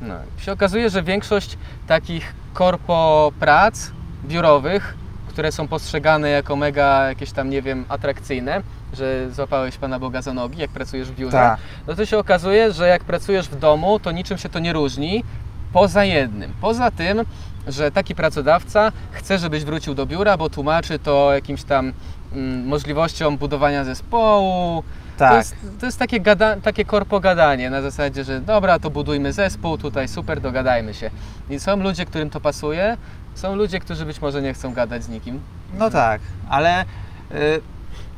No. 0.01 0.15
Się 0.39 0.53
okazuje, 0.53 0.91
że 0.91 1.03
większość 1.03 1.59
takich 1.87 2.35
korpo 2.55 3.33
prac 3.41 3.91
biurowych, 4.25 4.95
które 5.29 5.53
są 5.53 5.69
postrzegane 5.69 6.31
jako 6.31 6.57
mega 6.57 7.09
jakieś 7.09 7.33
tam, 7.33 7.51
nie 7.51 7.63
wiem, 7.63 7.85
atrakcyjne, 7.89 8.63
że 8.93 9.31
złapałeś 9.31 9.77
Pana 9.77 9.99
Boga 9.99 10.23
za 10.23 10.35
nogi, 10.35 10.61
jak 10.61 10.71
pracujesz 10.71 11.09
w 11.09 11.15
biurze, 11.15 11.33
Tak. 11.37 11.59
no 11.87 11.95
to 11.95 12.07
się 12.07 12.19
okazuje, 12.19 12.73
że 12.73 12.89
jak 12.89 13.05
pracujesz 13.05 13.49
w 13.49 13.59
domu, 13.59 13.99
to 13.99 14.13
niczym 14.13 14.39
się 14.39 14.49
to 14.49 14.59
nie 14.59 14.73
różni, 14.73 15.25
poza 15.73 16.05
jednym. 16.05 16.53
Poza 16.61 16.91
tym, 16.91 17.23
że 17.69 17.91
taki 17.91 18.15
pracodawca 18.15 18.93
chce, 19.11 19.39
żebyś 19.39 19.65
wrócił 19.65 19.95
do 19.95 20.07
biura, 20.07 20.37
bo 20.37 20.51
tłumaczy 20.51 20.99
to 20.99 21.33
jakimś 21.35 21.65
tam 21.65 21.93
mm, 22.33 22.67
możliwością 22.67 23.37
budowania 23.37 23.85
zespołu, 23.85 24.85
Tak. 25.17 25.31
to 25.31 25.37
jest, 25.37 25.57
to 25.81 25.87
jest 25.87 25.99
takie, 25.99 26.21
gada, 26.21 26.57
takie 26.57 26.85
korpo 26.85 27.21
gadanie 27.21 27.71
na 27.71 27.83
zasadzie, 27.83 28.25
że 28.25 28.41
dobra, 28.41 28.79
to 28.79 28.91
budujmy 28.91 29.33
zespół, 29.33 29.79
tutaj 29.79 30.09
super, 30.09 30.41
dogadajmy 30.41 30.95
się. 30.95 31.11
I 31.51 31.61
są 31.61 31.77
ludzie, 31.77 32.07
którym 32.07 32.31
to 32.31 32.41
pasuje, 32.41 32.97
są 33.35 33.57
ludzie, 33.57 33.81
którzy 33.81 34.07
być 34.07 34.21
może 34.21 34.43
nie 34.43 34.55
chcą 34.55 34.73
gadać 34.73 35.05
z 35.05 35.09
nikim. 35.09 35.41
No 35.79 35.91
tak, 35.91 36.21
ale 36.49 36.83
y, 36.83 37.61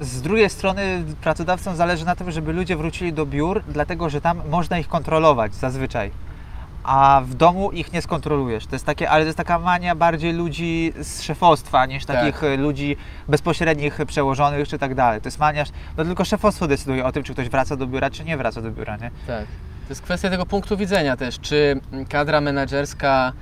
z 0.00 0.22
drugiej 0.22 0.50
strony 0.50 1.04
pracodawcom 1.20 1.76
zależy 1.76 2.04
na 2.04 2.16
tym, 2.16 2.30
żeby 2.30 2.52
ludzie 2.52 2.76
wrócili 2.76 3.12
do 3.12 3.26
biur, 3.26 3.62
dlatego 3.68 4.10
że 4.10 4.20
tam 4.20 4.40
można 4.48 4.78
ich 4.78 4.88
kontrolować 4.88 5.54
zazwyczaj. 5.54 6.10
A 6.86 7.22
w 7.24 7.34
domu 7.34 7.72
ich 7.72 7.92
nie 7.92 8.02
skontrolujesz. 8.02 8.66
To 8.66 8.74
jest 8.74 8.86
takie, 8.86 9.10
ale 9.10 9.22
to 9.22 9.26
jest 9.26 9.38
taka 9.38 9.58
mania 9.58 9.94
bardziej 9.94 10.32
ludzi 10.32 10.92
z 11.00 11.22
szefostwa 11.22 11.86
niż 11.86 12.04
Tak. 12.04 12.16
takich 12.16 12.42
y, 12.42 12.56
ludzi 12.56 12.96
bezpośrednich 13.28 13.98
przełożonych 14.06 14.68
czy 14.68 14.78
tak 14.78 14.94
dalej. 14.94 15.20
To 15.20 15.26
jest 15.26 15.38
mania, 15.38 15.64
no 15.96 16.04
tylko 16.04 16.24
szefostwo 16.24 16.66
decyduje 16.66 17.04
o 17.04 17.12
tym, 17.12 17.22
czy 17.22 17.32
ktoś 17.32 17.48
wraca 17.48 17.76
do 17.76 17.86
biura, 17.86 18.10
czy 18.10 18.24
nie 18.24 18.36
wraca 18.36 18.62
do 18.62 18.70
biura, 18.70 18.96
nie? 18.96 19.10
Tak. 19.26 19.46
To 19.86 19.90
jest 19.90 20.02
kwestia 20.02 20.30
tego 20.30 20.46
punktu 20.46 20.76
widzenia 20.76 21.16
też, 21.16 21.40
czy 21.40 21.80
kadra 22.08 22.40
menedżerska 22.40 23.32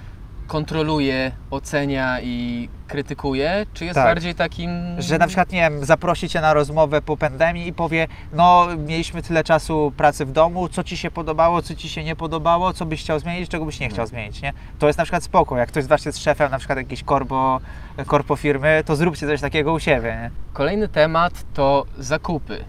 kontroluje, 0.47 1.33
ocenia 1.51 2.21
i 2.21 2.69
krytykuje, 2.89 3.67
czy 3.75 3.85
jest 3.85 3.95
Tak. 3.95 4.05
bardziej 4.05 4.35
takim... 4.35 4.71
Że 4.99 5.19
na 5.19 5.27
przykład, 5.27 5.53
nie 5.53 5.61
wiem, 5.61 5.85
zaprosi 5.85 6.29
Cię 6.29 6.41
na 6.41 6.55
rozmowę 6.55 7.03
po 7.03 7.17
pandemii 7.17 7.69
i 7.69 7.73
powie, 7.73 8.09
no 8.33 8.67
mieliśmy 8.87 9.23
tyle 9.23 9.45
czasu 9.45 9.93
pracy 9.97 10.27
w 10.27 10.33
domu, 10.33 10.69
co 10.69 10.85
Ci 10.85 10.97
się 10.97 11.11
podobało, 11.11 11.63
co 11.63 11.75
Ci 11.75 11.89
się 11.89 12.05
nie 12.05 12.17
podobało, 12.17 12.73
co 12.73 12.87
byś 12.87 13.01
chciał 13.01 13.19
zmienić, 13.19 13.51
czego 13.51 13.65
byś 13.65 13.81
nie 13.81 13.89
chciał 13.89 14.07
zmienić, 14.07 14.43
nie? 14.43 14.53
To 14.79 14.87
jest 14.87 14.99
na 14.99 15.05
przykład 15.05 15.25
spoko, 15.25 15.57
jak 15.57 15.69
ktoś 15.69 15.85
z 15.85 15.87
Was 15.87 16.05
jest 16.05 16.19
szefem 16.19 16.51
na 16.51 16.59
przykład 16.59 16.79
jakiejś 16.79 17.03
korpo, 17.03 17.61
korpo 18.07 18.37
firmy, 18.37 18.83
to 18.87 18.97
zróbcie 18.97 19.27
coś 19.27 19.41
takiego 19.41 19.73
u 19.73 19.81
siebie, 19.81 20.17
nie? 20.23 20.31
Kolejny 20.53 20.89
temat 20.89 21.33
to 21.55 21.85
zakupy. 21.99 22.65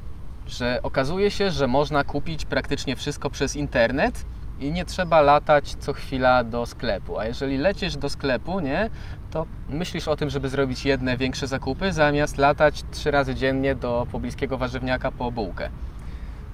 Że 0.48 0.80
okazuje 0.84 1.32
się, 1.32 1.52
że 1.52 1.68
można 1.68 2.04
kupić 2.04 2.46
praktycznie 2.46 2.96
wszystko 2.96 3.30
przez 3.30 3.56
internet 3.56 4.26
i 4.60 4.72
nie 4.72 4.86
trzeba 4.86 5.22
latać 5.22 5.76
co 5.80 5.94
chwila 5.94 6.44
do 6.44 6.66
sklepu. 6.66 7.20
A 7.20 7.26
jeżeli 7.26 7.58
lecisz 7.58 7.98
do 7.98 8.10
sklepu, 8.10 8.60
nie, 8.60 8.90
to 9.32 9.46
myślisz 9.70 10.08
o 10.08 10.16
tym, 10.16 10.30
żeby 10.30 10.50
zrobić 10.50 10.86
jedne 10.86 11.18
większe 11.18 11.48
zakupy, 11.48 11.94
zamiast 11.94 12.38
latać 12.38 12.84
trzy 12.92 13.12
razy 13.12 13.36
dziennie 13.36 13.76
do 13.76 14.08
pobliskiego 14.12 14.58
warzywniaka 14.58 15.12
po 15.12 15.32
bułkę. 15.32 15.70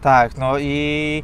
Tak, 0.02 0.38
no 0.38 0.60
i 0.60 1.24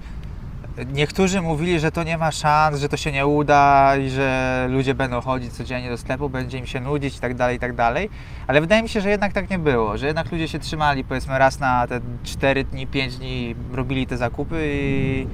Niektórzy 0.94 1.42
mówili, 1.42 1.80
że 1.80 1.92
to 1.92 2.04
nie 2.04 2.18
ma 2.18 2.32
szans, 2.32 2.80
że 2.80 2.90
to 2.90 2.98
się 2.98 3.12
nie 3.12 3.28
uda 3.28 3.96
i 3.98 4.10
że 4.10 4.68
ludzie 4.70 4.96
będą 4.96 5.22
chodzić 5.22 5.54
codziennie 5.54 5.90
do 5.90 5.98
sklepu, 5.98 6.30
będzie 6.30 6.58
im 6.58 6.66
się 6.66 6.80
nudzić 6.80 7.18
i 7.18 7.20
tak 7.20 7.36
dalej, 7.36 7.58
i 7.58 7.60
tak 7.60 7.76
dalej. 7.76 8.10
Ale 8.48 8.62
wydaje 8.62 8.84
mi 8.84 8.90
się, 8.90 9.02
że 9.02 9.10
jednak 9.10 9.34
tak 9.34 9.50
nie 9.50 9.60
było, 9.60 9.98
że 9.98 10.08
jednak 10.08 10.32
ludzie 10.32 10.48
się 10.48 10.60
trzymali 10.60 11.04
powiedzmy 11.04 11.40
raz 11.40 11.60
na 11.60 11.88
te 11.88 12.00
4 12.24 12.64
dni, 12.64 12.88
5 12.88 13.18
dni 13.18 13.56
robili 13.74 14.08
te 14.08 14.18
zakupy 14.18 14.62
i, 14.66 15.28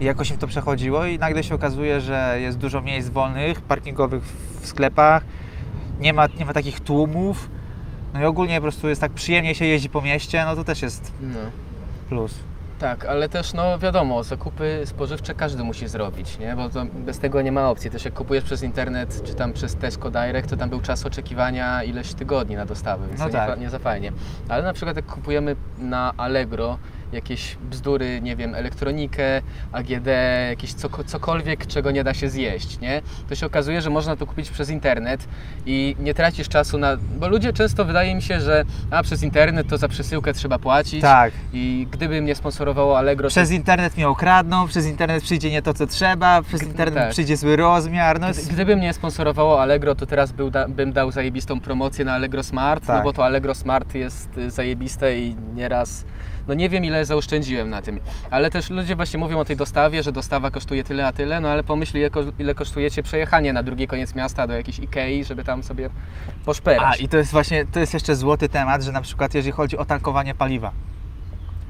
i 0.00 0.04
jakoś 0.04 0.30
im 0.30 0.38
to 0.38 0.46
przechodziło 0.46 1.04
i 1.06 1.18
nagle 1.18 1.42
się 1.44 1.54
okazuje, 1.54 2.00
że 2.00 2.36
jest 2.40 2.58
dużo 2.58 2.80
miejsc 2.80 3.08
wolnych, 3.08 3.60
parkingowych 3.60 4.22
w 4.60 4.66
sklepach, 4.66 5.24
nie 6.00 6.12
ma, 6.12 6.26
nie 6.38 6.44
ma 6.44 6.52
takich 6.52 6.80
tłumów. 6.80 7.50
No 8.14 8.20
i 8.20 8.24
ogólnie 8.24 8.56
po 8.56 8.62
prostu 8.62 8.88
jest 8.88 9.00
tak 9.00 9.12
przyjemnie 9.12 9.54
się 9.54 9.64
jeździ 9.64 9.88
po 9.90 10.02
mieście, 10.02 10.44
no 10.44 10.56
to 10.56 10.64
też 10.64 10.82
jest 10.82 11.12
No. 11.20 11.38
plus. 12.08 12.34
Tak, 12.78 13.04
ale 13.04 13.28
też 13.28 13.52
no 13.54 13.78
wiadomo, 13.78 14.22
zakupy 14.24 14.82
spożywcze 14.84 15.34
każdy 15.34 15.64
musi 15.64 15.88
zrobić, 15.88 16.38
nie? 16.38 16.56
Bo 16.56 16.68
bez 16.94 17.18
tego 17.18 17.42
nie 17.42 17.52
ma 17.52 17.70
opcji. 17.70 17.90
Też 17.90 18.04
jak 18.04 18.14
kupujesz 18.14 18.44
przez 18.44 18.62
internet 18.62 19.22
czy 19.24 19.34
tam 19.34 19.52
przez 19.52 19.76
Tesco 19.76 20.10
Direct, 20.10 20.50
to 20.50 20.56
tam 20.56 20.70
był 20.70 20.80
czas 20.80 21.06
oczekiwania 21.06 21.82
ileś 21.82 22.14
tygodni 22.14 22.56
na 22.56 22.66
dostawę, 22.66 23.06
więc 23.08 23.20
No 23.20 23.26
to 23.26 23.32
tak. 23.32 23.58
nie, 23.58 23.64
nie 23.64 23.70
za 23.70 23.78
fajnie. 23.78 24.12
Ale 24.48 24.62
na 24.62 24.72
przykład 24.72 24.96
jak 24.96 25.06
kupujemy 25.06 25.56
na 25.78 26.12
Allegro 26.16 26.78
jakieś 27.16 27.56
bzdury, 27.70 28.20
nie 28.20 28.36
wiem, 28.36 28.54
elektronikę, 28.54 29.42
AGD, 29.72 30.06
jakieś 30.48 30.72
coko- 30.72 31.04
cokolwiek, 31.04 31.66
czego 31.66 31.90
nie 31.90 32.04
da 32.04 32.14
się 32.14 32.28
zjeść, 32.28 32.80
nie? 32.80 33.02
To 33.28 33.34
się 33.34 33.46
okazuje, 33.46 33.80
że 33.82 33.90
można 33.90 34.16
to 34.16 34.26
kupić 34.26 34.50
przez 34.50 34.70
internet 34.70 35.28
i 35.66 35.96
nie 35.98 36.14
tracisz 36.14 36.48
czasu 36.48 36.78
na... 36.78 36.96
Bo 37.18 37.28
ludzie 37.28 37.52
często 37.52 37.84
wydaje 37.84 38.14
mi 38.14 38.22
się, 38.22 38.40
że 38.40 38.64
a 38.90 39.02
przez 39.02 39.22
internet 39.22 39.68
to 39.68 39.78
za 39.78 39.88
przesyłkę 39.88 40.32
trzeba 40.32 40.58
płacić. 40.58 41.00
Tak. 41.00 41.32
I 41.52 41.86
gdyby 41.90 42.22
mnie 42.22 42.34
sponsorowało 42.34 42.98
Allegro, 42.98 43.28
Przez 43.28 43.48
to 43.48 43.54
internet 43.54 43.96
mnie 43.96 44.08
okradną, 44.08 44.68
przez 44.68 44.86
internet 44.86 45.22
przyjdzie 45.22 45.50
nie 45.50 45.62
to, 45.62 45.74
co 45.74 45.86
trzeba, 45.86 46.42
przez 46.42 46.62
internet 46.62 46.94
tak. 47.04 47.10
przyjdzie 47.10 47.36
zły 47.36 47.56
rozmiar. 47.56 48.20
No 48.20 48.26
gdyby 48.50 48.76
mnie 48.76 48.92
sponsorowało 48.92 49.62
Allegro, 49.62 49.94
to 49.94 50.06
teraz 50.06 50.32
był 50.32 50.50
da, 50.50 50.68
bym 50.68 50.92
dał 50.92 51.10
zajebistą 51.10 51.60
promocję 51.60 52.04
na 52.04 52.12
Allegro 52.14 52.42
Smart, 52.42 52.82
no 52.88 52.94
Tak. 52.94 53.04
bo 53.04 53.12
to 53.12 53.24
Allegro 53.24 53.54
Smart 53.54 53.94
jest 53.94 54.38
y, 54.38 54.50
zajebiste 54.50 55.18
i 55.18 55.36
nieraz, 55.54 56.04
no 56.48 56.54
nie 56.54 56.68
wiem 56.68 56.84
ile 56.84 57.04
zaoszczędziłem 57.04 57.70
na 57.70 57.82
tym. 57.82 58.00
Ale 58.30 58.50
też 58.50 58.70
ludzie 58.70 58.96
właśnie 58.96 59.18
mówią 59.18 59.38
o 59.38 59.44
tej 59.44 59.56
dostawie, 59.56 60.02
że 60.02 60.12
dostawa 60.12 60.50
kosztuje 60.50 60.84
tyle, 60.84 61.06
a 61.06 61.12
tyle, 61.12 61.40
no 61.40 61.48
ale 61.48 61.64
pomyśl 61.64 61.98
ile, 61.98 62.10
ko- 62.10 62.22
ile 62.38 62.54
kosztujecie 62.54 63.02
przejechanie 63.02 63.52
na 63.52 63.62
drugi 63.62 63.86
koniec 63.86 64.14
miasta 64.14 64.46
do 64.46 64.54
jakiejś 64.54 64.78
Ikei, 64.78 65.24
żeby 65.24 65.44
tam 65.44 65.62
sobie 65.62 65.86
A 65.86 66.44
poszperać. 66.44 67.00
i 67.00 67.08
to 67.08 67.16
jest 67.16 67.32
właśnie, 67.32 67.64
to 67.66 67.80
jest 67.80 67.94
jeszcze 67.94 68.16
złoty 68.16 68.48
temat, 68.48 68.82
że 68.82 68.92
na 68.92 69.00
przykład 69.00 69.34
jeżeli 69.34 69.52
chodzi 69.52 69.78
o 69.78 69.84
tankowanie 69.84 70.34
paliwa. 70.34 70.72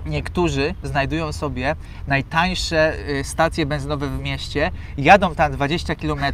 Niektórzy 0.06 0.74
znajdują 0.82 1.32
sobie 1.32 1.76
najtańsze 2.06 2.92
y, 3.08 3.24
stacje 3.24 3.66
benzynowe 3.66 4.08
w 4.08 4.20
mieście, 4.20 4.70
jadą 4.98 5.34
tam 5.34 5.52
20 5.52 5.94
km, 5.94 6.24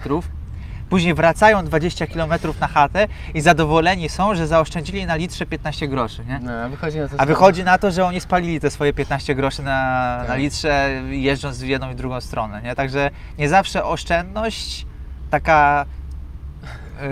później 0.92 1.14
wracają 1.14 1.64
20 1.64 2.06
km 2.06 2.32
na 2.60 2.68
chatę 2.68 3.08
i 3.34 3.40
zadowoleni 3.40 4.08
są, 4.08 4.34
że 4.34 4.46
zaoszczędzili 4.46 5.06
na 5.06 5.14
litrze 5.16 5.46
15 5.46 5.88
groszy. 5.88 6.24
Nie? 6.24 6.40
No, 6.42 6.52
a 6.52 6.68
wychodzi 6.68 6.98
na 6.98 7.08
to, 7.08 7.14
A 7.18 7.20
że- 7.22 7.26
wychodzi 7.26 7.64
na 7.64 7.78
to, 7.78 7.90
że 7.90 8.04
oni 8.04 8.20
spalili 8.20 8.60
te 8.60 8.70
swoje 8.70 8.92
15 8.92 9.34
groszy 9.34 9.62
na, 9.62 10.16
Tak. 10.20 10.28
na 10.28 10.34
litrze, 10.36 10.90
jeżdżąc 11.10 11.58
w 11.58 11.66
jedną 11.66 11.90
i 11.90 11.94
drugą 11.94 12.20
stronę. 12.20 12.62
Nie? 12.62 12.74
Także 12.74 13.10
nie 13.38 13.48
zawsze 13.48 13.84
oszczędność, 13.84 14.86
taka 15.30 15.86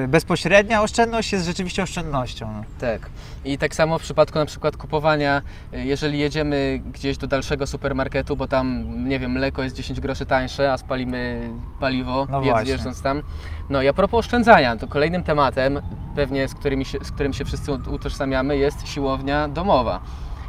bezpośrednia 0.08 0.82
oszczędność 0.82 1.32
jest 1.32 1.46
rzeczywiście 1.46 1.82
oszczędnością. 1.82 2.52
No. 2.52 2.64
Tak. 2.80 3.10
I 3.44 3.58
tak 3.58 3.74
samo 3.74 3.98
w 3.98 4.02
przypadku 4.02 4.38
na 4.38 4.46
przykład 4.46 4.76
kupowania, 4.76 5.42
y, 5.74 5.84
jeżeli 5.84 6.18
jedziemy 6.18 6.80
gdzieś 6.92 7.18
do 7.18 7.26
dalszego 7.26 7.66
supermarketu, 7.66 8.36
bo 8.36 8.48
tam, 8.48 8.84
nie 9.08 9.18
wiem, 9.18 9.30
mleko 9.30 9.62
jest 9.62 9.76
10 9.76 10.00
groszy 10.00 10.26
tańsze, 10.26 10.72
a 10.72 10.78
spalimy 10.78 11.50
paliwo, 11.80 12.26
No 12.30 12.42
jeżdżąc 12.64 13.02
tam. 13.02 13.22
No 13.70 13.82
i 13.82 13.88
a 13.88 13.92
propos 13.92 14.18
oszczędzania, 14.18 14.76
to 14.76 14.88
kolejnym 14.88 15.22
tematem, 15.22 15.80
pewnie 16.16 16.48
z, 16.48 16.54
którymi 16.54 16.84
się, 16.84 16.98
z 17.02 17.10
którym 17.10 17.32
się 17.32 17.44
wszyscy 17.44 17.72
utożsamiamy, 17.72 18.56
jest 18.56 18.88
siłownia 18.88 19.48
domowa. 19.48 20.00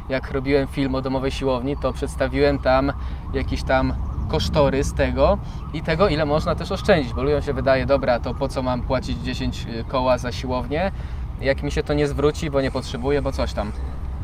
Jak 0.08 0.30
robiłem 0.30 0.68
film 0.68 0.94
o 0.94 1.02
domowej 1.02 1.30
siłowni, 1.30 1.76
to 1.76 1.92
przedstawiłem 1.92 2.58
tam 2.58 2.92
jakiś 3.34 3.62
tam 3.62 3.94
kosztorys 4.32 4.94
tego 4.94 5.38
i 5.74 5.82
tego, 5.82 6.08
ile 6.08 6.24
można 6.24 6.54
też 6.54 6.72
oszczędzić, 6.72 7.12
bo 7.14 7.22
ludziom 7.22 7.42
się 7.42 7.52
wydaje, 7.52 7.86
dobra, 7.86 8.20
to 8.20 8.34
po 8.34 8.48
co 8.48 8.62
mam 8.62 8.82
płacić 8.82 9.18
10 9.18 9.66
koła 9.88 10.18
za 10.18 10.32
siłownię, 10.32 10.92
jak 11.40 11.62
mi 11.62 11.70
się 11.70 11.82
to 11.82 11.94
nie 11.94 12.08
zwróci, 12.08 12.50
bo 12.50 12.60
nie 12.60 12.70
potrzebuję, 12.70 13.22
bo 13.22 13.32
coś 13.32 13.52
tam. 13.52 13.72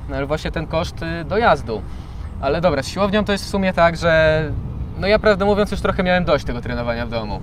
No 0.08 0.16
ale 0.16 0.26
właśnie 0.26 0.50
ten 0.50 0.66
koszt 0.66 1.02
y, 1.02 1.24
dojazdu. 1.24 1.82
Ale 2.40 2.60
dobra, 2.60 2.82
z 2.82 2.88
siłownią 2.88 3.24
to 3.24 3.32
jest 3.32 3.44
w 3.44 3.48
sumie 3.48 3.72
tak, 3.72 3.96
że 3.96 4.42
no 4.98 5.06
ja 5.06 5.18
prawdę 5.18 5.44
mówiąc 5.44 5.70
już 5.70 5.80
trochę 5.80 6.02
miałem 6.02 6.24
dość 6.24 6.44
tego 6.44 6.60
trenowania 6.60 7.06
w 7.06 7.10
domu. 7.10 7.40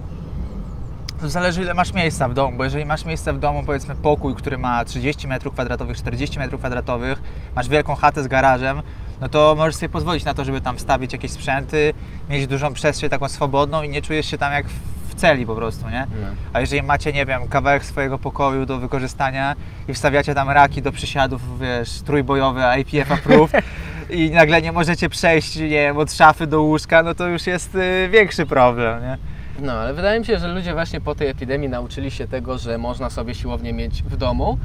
To 1.21 1.29
zależy 1.29 1.61
ile 1.61 1.73
masz 1.73 1.93
miejsca 1.93 2.29
w 2.29 2.33
domu, 2.33 2.57
bo 2.57 2.63
jeżeli 2.63 2.85
masz 2.85 3.05
miejsce 3.05 3.33
w 3.33 3.39
domu, 3.39 3.63
powiedzmy 3.65 3.95
pokój, 3.95 4.35
który 4.35 4.57
ma 4.57 4.85
30 4.85 5.27
m2, 5.27 5.95
40 5.95 6.39
m2, 6.39 7.15
masz 7.55 7.69
wielką 7.69 7.95
chatę 7.95 8.23
z 8.23 8.27
garażem, 8.27 8.81
no 9.21 9.29
to 9.29 9.55
możesz 9.57 9.75
sobie 9.75 9.89
pozwolić 9.89 10.25
na 10.25 10.33
to, 10.33 10.45
żeby 10.45 10.61
tam 10.61 10.77
wstawić 10.77 11.13
jakieś 11.13 11.31
sprzęty, 11.31 11.93
mieć 12.29 12.47
dużą 12.47 12.73
przestrzeń 12.73 13.09
taką 13.09 13.29
swobodną 13.29 13.83
i 13.83 13.89
nie 13.89 14.01
czujesz 14.01 14.25
się 14.25 14.37
tam 14.37 14.53
jak 14.53 14.65
w 15.09 15.15
celi 15.15 15.45
po 15.45 15.55
prostu, 15.55 15.89
nie? 15.89 16.07
A 16.53 16.59
jeżeli 16.59 16.83
macie, 16.83 17.13
nie 17.13 17.25
wiem, 17.25 17.47
kawałek 17.47 17.85
swojego 17.85 18.19
pokoju 18.19 18.65
do 18.65 18.77
wykorzystania 18.77 19.55
i 19.87 19.93
wstawiacie 19.93 20.35
tam 20.35 20.49
raki 20.49 20.81
do 20.81 20.91
przysiadów, 20.91 21.59
wiesz, 21.59 22.01
trójbojowe, 22.01 22.75
IPF 22.79 23.11
approved 23.11 23.63
i 24.09 24.31
nagle 24.31 24.61
nie 24.61 24.71
możecie 24.71 25.09
przejść, 25.09 25.55
nie 25.55 25.69
wiem, 25.69 25.97
od 25.97 26.13
szafy 26.13 26.47
do 26.47 26.61
łóżka, 26.61 27.03
no 27.03 27.15
to 27.15 27.27
już 27.27 27.47
jest 27.47 27.75
y, 27.75 28.09
większy 28.11 28.45
problem, 28.45 29.01
nie? 29.01 29.17
No, 29.59 29.73
ale 29.73 29.93
wydaje 29.93 30.19
mi 30.19 30.25
się, 30.25 30.39
że 30.39 30.47
ludzie 30.47 30.73
właśnie 30.73 31.01
po 31.01 31.15
tej 31.15 31.27
epidemii 31.27 31.69
nauczyli 31.69 32.11
się 32.11 32.27
tego, 32.27 32.57
że 32.57 32.77
można 32.77 33.09
sobie 33.09 33.35
siłownię 33.35 33.73
mieć 33.73 34.03
w 34.03 34.17
domu, 34.17 34.57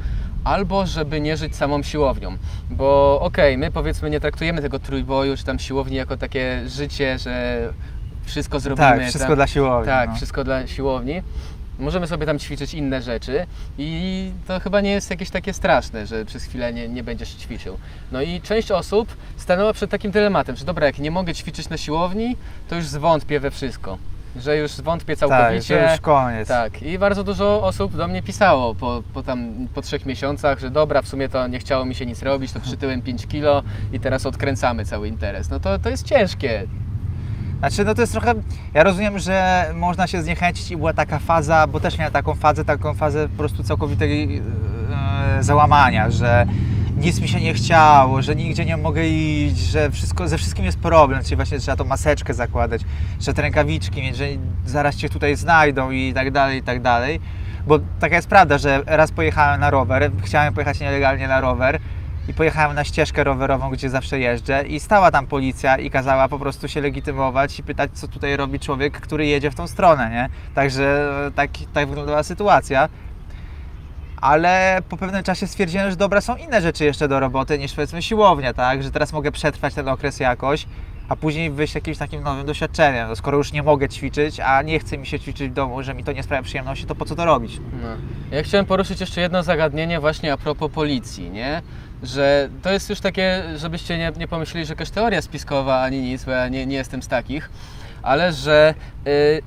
albo 0.43 0.85
żeby 0.85 1.21
nie 1.21 1.37
żyć 1.37 1.55
samą 1.55 1.83
siłownią. 1.83 2.37
Bo 2.69 3.19
okej, 3.21 3.57
my 3.57 3.71
powiedzmy 3.71 4.09
nie 4.09 4.19
traktujemy 4.19 4.61
tego 4.61 4.79
trójboju 4.79 5.37
czy 5.37 5.43
tam 5.43 5.59
siłowni 5.59 5.95
jako 5.95 6.17
takie 6.17 6.61
życie, 6.67 7.19
że 7.19 7.59
wszystko 8.25 8.59
zrobimy. 8.59 8.87
Tak, 8.87 9.01
wszystko 9.01 9.27
tam, 9.27 9.35
dla 9.35 9.47
siłowni. 9.47 9.85
Tak, 9.85 10.09
no. 10.09 10.15
wszystko 10.15 10.43
dla 10.43 10.67
siłowni. 10.67 11.21
Możemy 11.79 12.07
sobie 12.07 12.25
tam 12.25 12.39
ćwiczyć 12.39 12.73
inne 12.73 13.01
rzeczy 13.01 13.45
i 13.77 14.31
to 14.47 14.59
chyba 14.59 14.81
nie 14.81 14.91
jest 14.91 15.09
jakieś 15.09 15.29
takie 15.29 15.53
straszne, 15.53 16.07
że 16.07 16.25
przez 16.25 16.43
chwilę 16.43 16.73
nie, 16.73 16.89
nie 16.89 17.03
będziesz 17.03 17.29
ćwiczył. 17.29 17.77
No 18.11 18.21
i 18.21 18.41
część 18.41 18.71
osób 18.71 19.15
stanęła 19.37 19.73
przed 19.73 19.91
takim 19.91 20.11
dylematem, 20.11 20.55
że 20.55 20.65
dobra, 20.65 20.85
jak 20.85 20.99
nie 20.99 21.11
mogę 21.11 21.33
ćwiczyć 21.33 21.69
na 21.69 21.77
siłowni, 21.77 22.35
to 22.69 22.75
już 22.75 22.85
zwątpię 22.85 23.39
we 23.39 23.51
wszystko. 23.51 23.97
Że 24.35 24.57
już 24.57 24.71
zwątpię 24.71 25.17
Tak, 25.17 25.29
całkowicie. 25.29 25.61
że 25.87 25.91
już 25.91 26.01
koniec. 26.01 26.47
Tak, 26.47 26.81
i 26.81 26.99
bardzo 26.99 27.23
dużo 27.23 27.63
osób 27.63 27.95
do 27.95 28.07
mnie 28.07 28.23
pisało 28.23 28.75
po, 28.75 29.03
po, 29.13 29.23
tam, 29.23 29.67
po 29.73 29.81
trzech 29.81 30.05
miesiącach, 30.05 30.59
że 30.59 30.69
dobra, 30.69 31.01
w 31.01 31.07
sumie 31.07 31.29
to 31.29 31.47
nie 31.47 31.59
chciało 31.59 31.85
mi 31.85 31.95
się 31.95 32.05
nic 32.05 32.23
robić, 32.23 32.51
to 32.51 32.59
przytyłem 32.59 33.01
5 33.01 33.27
kilo 33.27 33.63
i 33.93 33.99
teraz 33.99 34.25
odkręcamy 34.25 34.85
cały 34.85 35.07
interes. 35.07 35.49
No 35.49 35.59
to, 35.59 35.79
to 35.79 35.89
jest 35.89 36.05
ciężkie. 36.05 36.67
Znaczy, 37.59 37.85
no 37.85 37.95
to 37.95 38.01
jest 38.01 38.13
trochę. 38.13 38.33
Ja 38.73 38.83
rozumiem, 38.83 39.19
że 39.19 39.65
można 39.75 40.07
się 40.07 40.21
zniechęcić 40.21 40.71
i 40.71 40.77
była 40.77 40.93
taka 40.93 41.19
faza, 41.19 41.67
bo 41.67 41.79
też 41.79 41.97
miałem 41.97 42.13
taką 42.13 42.35
fazę, 42.35 42.65
taką 42.65 42.93
fazę 42.93 43.29
po 43.29 43.37
prostu 43.37 43.63
całkowitego 43.63 44.13
e, 44.13 45.43
załamania, 45.43 46.09
że 46.11 46.45
nic 47.01 47.21
mi 47.21 47.27
się 47.27 47.41
nie 47.41 47.53
chciało, 47.53 48.21
że 48.21 48.35
nigdzie 48.35 48.65
nie 48.65 48.77
mogę 48.77 49.07
iść, 49.07 49.57
że 49.57 49.91
wszystko, 49.91 50.27
ze 50.27 50.37
wszystkim 50.37 50.65
jest 50.65 50.79
problem, 50.79 51.23
czyli 51.23 51.35
właśnie 51.35 51.59
trzeba 51.59 51.77
tą 51.77 51.83
maseczkę 51.83 52.33
zakładać, 52.33 52.81
że 53.19 53.33
te 53.33 53.41
rękawiczki 53.41 54.01
mieć, 54.01 54.17
że 54.17 54.25
zaraz 54.65 54.95
cię 54.95 55.09
tutaj 55.09 55.35
znajdą 55.35 55.91
i 55.91 56.13
tak 56.13 56.31
dalej, 56.31 56.59
i 56.59 56.63
tak 56.63 56.81
dalej. 56.81 57.19
Bo 57.67 57.79
taka 57.99 58.15
jest 58.15 58.27
prawda, 58.27 58.57
że 58.57 58.83
raz 58.85 59.11
pojechałem 59.11 59.59
na 59.59 59.69
rower, 59.69 60.11
chciałem 60.23 60.53
pojechać 60.53 60.79
nielegalnie 60.79 61.27
na 61.27 61.41
rower, 61.41 61.79
i 62.27 62.33
pojechałem 62.33 62.75
na 62.75 62.83
ścieżkę 62.83 63.23
rowerową, 63.23 63.69
gdzie 63.69 63.89
zawsze 63.89 64.19
jeżdżę 64.19 64.63
i 64.67 64.79
stała 64.79 65.11
tam 65.11 65.27
policja 65.27 65.77
i 65.77 65.89
kazała 65.89 66.27
po 66.27 66.39
prostu 66.39 66.67
się 66.67 66.81
legitymować 66.81 67.59
i 67.59 67.63
pytać, 67.63 67.91
co 67.93 68.07
tutaj 68.07 68.37
robi 68.37 68.59
człowiek, 68.59 69.01
który 69.01 69.25
jedzie 69.25 69.51
w 69.51 69.55
tą 69.55 69.67
stronę, 69.67 70.09
nie? 70.09 70.29
Także 70.55 71.09
e, 71.27 71.31
tak, 71.31 71.49
tak 71.73 71.87
wyglądała 71.87 72.23
sytuacja. 72.23 72.89
Ale 74.21 74.81
po 74.89 74.97
pewnym 74.97 75.23
czasie 75.23 75.47
stwierdziłem, 75.47 75.89
że 75.89 75.95
dobra, 75.95 76.21
są 76.21 76.35
inne 76.35 76.61
rzeczy 76.61 76.85
jeszcze 76.85 77.07
do 77.07 77.19
roboty 77.19 77.59
niż 77.59 77.73
powiedzmy 77.73 78.01
siłownia, 78.01 78.53
tak? 78.53 78.83
Że 78.83 78.91
teraz 78.91 79.13
mogę 79.13 79.31
przetrwać 79.31 79.73
ten 79.73 79.87
okres 79.87 80.19
jakoś, 80.19 80.65
a 81.09 81.15
później 81.15 81.51
wyjść 81.51 81.75
jakimś 81.75 81.97
takim 81.97 82.23
nowym 82.23 82.45
doświadczeniem. 82.45 83.07
No, 83.07 83.15
skoro 83.15 83.37
już 83.37 83.53
nie 83.53 83.63
mogę 83.63 83.89
ćwiczyć, 83.89 84.39
a 84.39 84.61
nie 84.61 84.79
chce 84.79 84.97
mi 84.97 85.05
się 85.05 85.19
ćwiczyć 85.19 85.51
w 85.51 85.53
domu, 85.53 85.83
że 85.83 85.93
mi 85.93 86.03
to 86.03 86.11
nie 86.11 86.23
sprawia 86.23 86.43
przyjemności, 86.43 86.85
to 86.85 86.95
po 86.95 87.05
co 87.05 87.15
to 87.15 87.25
robić? 87.25 87.59
No. 87.81 87.87
Ja 88.37 88.43
chciałem 88.43 88.65
poruszyć 88.65 89.01
jeszcze 89.01 89.21
jedno 89.21 89.43
zagadnienie 89.43 89.99
właśnie 89.99 90.33
a 90.33 90.37
propos 90.37 90.71
policji, 90.71 91.29
nie? 91.29 91.61
Że 92.03 92.49
to 92.61 92.71
jest 92.71 92.89
już 92.89 92.99
takie, 92.99 93.43
żebyście 93.55 93.97
nie, 93.97 94.11
nie 94.17 94.27
pomyśleli, 94.27 94.65
że 94.65 94.73
jakaś 94.73 94.89
teoria 94.89 95.21
spiskowa 95.21 95.81
ani 95.81 96.01
nic, 96.01 96.23
bo 96.23 96.31
ja 96.31 96.47
nie, 96.47 96.65
nie 96.65 96.75
jestem 96.75 97.03
z 97.03 97.07
takich, 97.07 97.49
ale 98.03 98.33
że 98.33 98.73
y, 99.07 99.41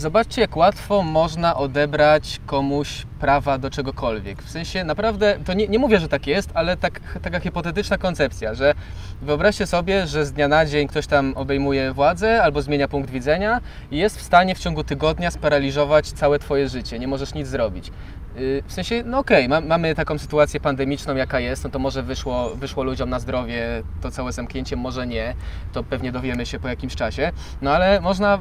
Zobaczcie, 0.00 0.40
jak 0.40 0.56
łatwo 0.56 1.02
można 1.02 1.56
odebrać 1.56 2.40
komuś 2.46 3.06
prawa 3.18 3.58
do 3.58 3.70
czegokolwiek. 3.70 4.42
W 4.42 4.50
sensie 4.50 4.84
naprawdę, 4.84 5.38
to 5.44 5.52
nie, 5.52 5.68
nie 5.68 5.78
mówię, 5.78 6.00
że 6.00 6.08
tak 6.08 6.26
jest, 6.26 6.50
ale 6.54 6.76
tak, 6.76 7.00
taka 7.22 7.40
hipotetyczna 7.40 7.98
koncepcja, 7.98 8.54
że 8.54 8.74
wyobraźcie 9.22 9.66
sobie, 9.66 10.06
że 10.06 10.26
z 10.26 10.32
dnia 10.32 10.48
na 10.48 10.66
dzień 10.66 10.88
ktoś 10.88 11.06
tam 11.06 11.32
obejmuje 11.36 11.92
władzę 11.92 12.42
albo 12.42 12.62
zmienia 12.62 12.88
punkt 12.88 13.10
widzenia 13.10 13.60
i 13.90 13.96
jest 13.96 14.18
w 14.18 14.22
stanie 14.22 14.54
w 14.54 14.58
ciągu 14.58 14.84
tygodnia 14.84 15.30
sparaliżować 15.30 16.12
całe 16.12 16.38
Twoje 16.38 16.68
życie. 16.68 16.98
Nie 16.98 17.08
możesz 17.08 17.34
nic 17.34 17.48
zrobić. 17.48 17.90
Yy, 18.36 18.62
W 18.66 18.72
sensie, 18.72 19.02
no 19.06 19.18
okej, 19.18 19.48
ma, 19.48 19.60
mamy 19.60 19.94
taką 19.94 20.18
sytuację 20.18 20.60
pandemiczną, 20.60 21.16
jaka 21.16 21.40
jest, 21.40 21.64
no 21.64 21.70
to 21.70 21.78
może 21.78 22.02
wyszło, 22.02 22.50
wyszło 22.56 22.84
ludziom 22.84 23.10
na 23.10 23.18
zdrowie 23.18 23.82
to 24.00 24.10
całe 24.10 24.32
zamknięcie, 24.32 24.76
może 24.76 25.06
nie, 25.06 25.34
to 25.72 25.84
pewnie 25.84 26.12
dowiemy 26.12 26.46
się 26.46 26.60
po 26.60 26.68
jakimś 26.68 26.94
czasie, 26.96 27.32
no 27.62 27.70
ale 27.70 28.00
można, 28.00 28.38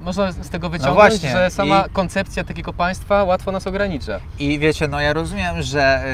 można 0.00 0.32
z 0.32 0.48
tego 0.48 0.68
wyciągnąć, 0.70 0.96
właśnie, 0.96 1.30
że 1.30 1.50
sama 1.50 1.84
i- 1.86 1.90
koncepcja 1.90 2.44
takiego 2.44 2.72
państwa 2.72 3.24
łatwo 3.24 3.52
nas 3.52 3.66
ogranicza. 3.66 4.20
I 4.38 4.58
wiecie, 4.58 4.88
no 4.88 5.00
ja 5.00 5.12
rozumiem, 5.12 5.62
że 5.62 6.04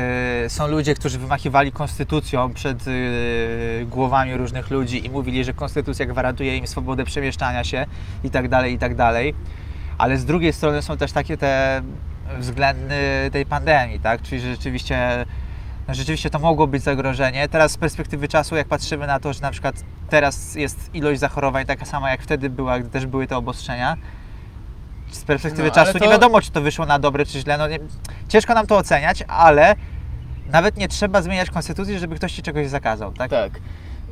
y, 0.46 0.50
są 0.50 0.66
ludzie, 0.68 0.94
którzy 0.94 1.18
wymachiwali 1.18 1.72
konstytucją 1.72 2.52
przed 2.54 2.86
y, 2.86 3.86
głowami 3.90 4.36
różnych 4.36 4.70
ludzi 4.70 5.06
i 5.06 5.10
mówili, 5.10 5.44
że 5.44 5.52
konstytucja 5.54 6.06
gwarantuje 6.06 6.56
im 6.56 6.66
swobodę 6.66 7.04
przemieszczania 7.04 7.64
się 7.64 7.86
i 8.24 8.30
tak 8.30 8.48
dalej, 8.48 8.72
i 8.74 8.78
tak 8.78 8.94
dalej. 8.94 9.34
Ale 9.98 10.16
z 10.18 10.24
drugiej 10.24 10.52
strony 10.52 10.82
są 10.82 10.96
też 10.96 11.12
takie 11.12 11.36
te 11.36 11.82
względy 12.38 12.94
tej 13.32 13.46
pandemii, 13.46 14.00
tak? 14.00 14.22
Czyli 14.22 14.40
że 14.40 14.50
rzeczywiście, 14.50 14.98
no 15.18 15.24
rzeczywiście 15.88 16.30
to 16.30 16.38
mogło 16.38 16.66
być 16.66 16.82
zagrożenie. 16.82 17.48
Teraz 17.48 17.72
z 17.72 17.76
perspektywy 17.76 18.28
czasu, 18.28 18.56
jak 18.56 18.68
patrzymy 18.68 19.06
na 19.06 19.20
to, 19.20 19.32
że 19.32 19.40
na 19.40 19.50
przykład 19.50 19.74
teraz 20.08 20.54
jest 20.54 20.94
ilość 20.94 21.20
zachorowań 21.20 21.66
taka 21.66 21.84
sama 21.84 22.10
jak 22.10 22.22
wtedy 22.22 22.50
była, 22.50 22.78
gdy 22.78 22.90
też 22.90 23.06
były 23.06 23.26
te 23.26 23.36
obostrzenia, 23.36 23.96
z 25.10 25.24
perspektywy 25.24 25.68
No, 25.68 25.74
czasu 25.74 25.98
to- 25.98 26.04
nie 26.04 26.10
wiadomo, 26.10 26.40
czy 26.40 26.50
to 26.50 26.60
wyszło 26.60 26.86
na 26.86 26.98
dobre, 26.98 27.26
czy 27.26 27.40
źle. 27.40 27.58
No, 27.58 27.68
nie, 27.68 27.78
ciężko 28.28 28.54
nam 28.54 28.66
to 28.66 28.76
oceniać, 28.76 29.24
ale 29.28 29.74
nawet 30.50 30.76
nie 30.76 30.88
trzeba 30.88 31.22
zmieniać 31.22 31.50
konstytucji, 31.50 31.98
żeby 31.98 32.16
ktoś 32.16 32.32
ci 32.32 32.42
czegoś 32.42 32.68
zakazał, 32.68 33.12
tak? 33.12 33.30
Tak. 33.30 33.52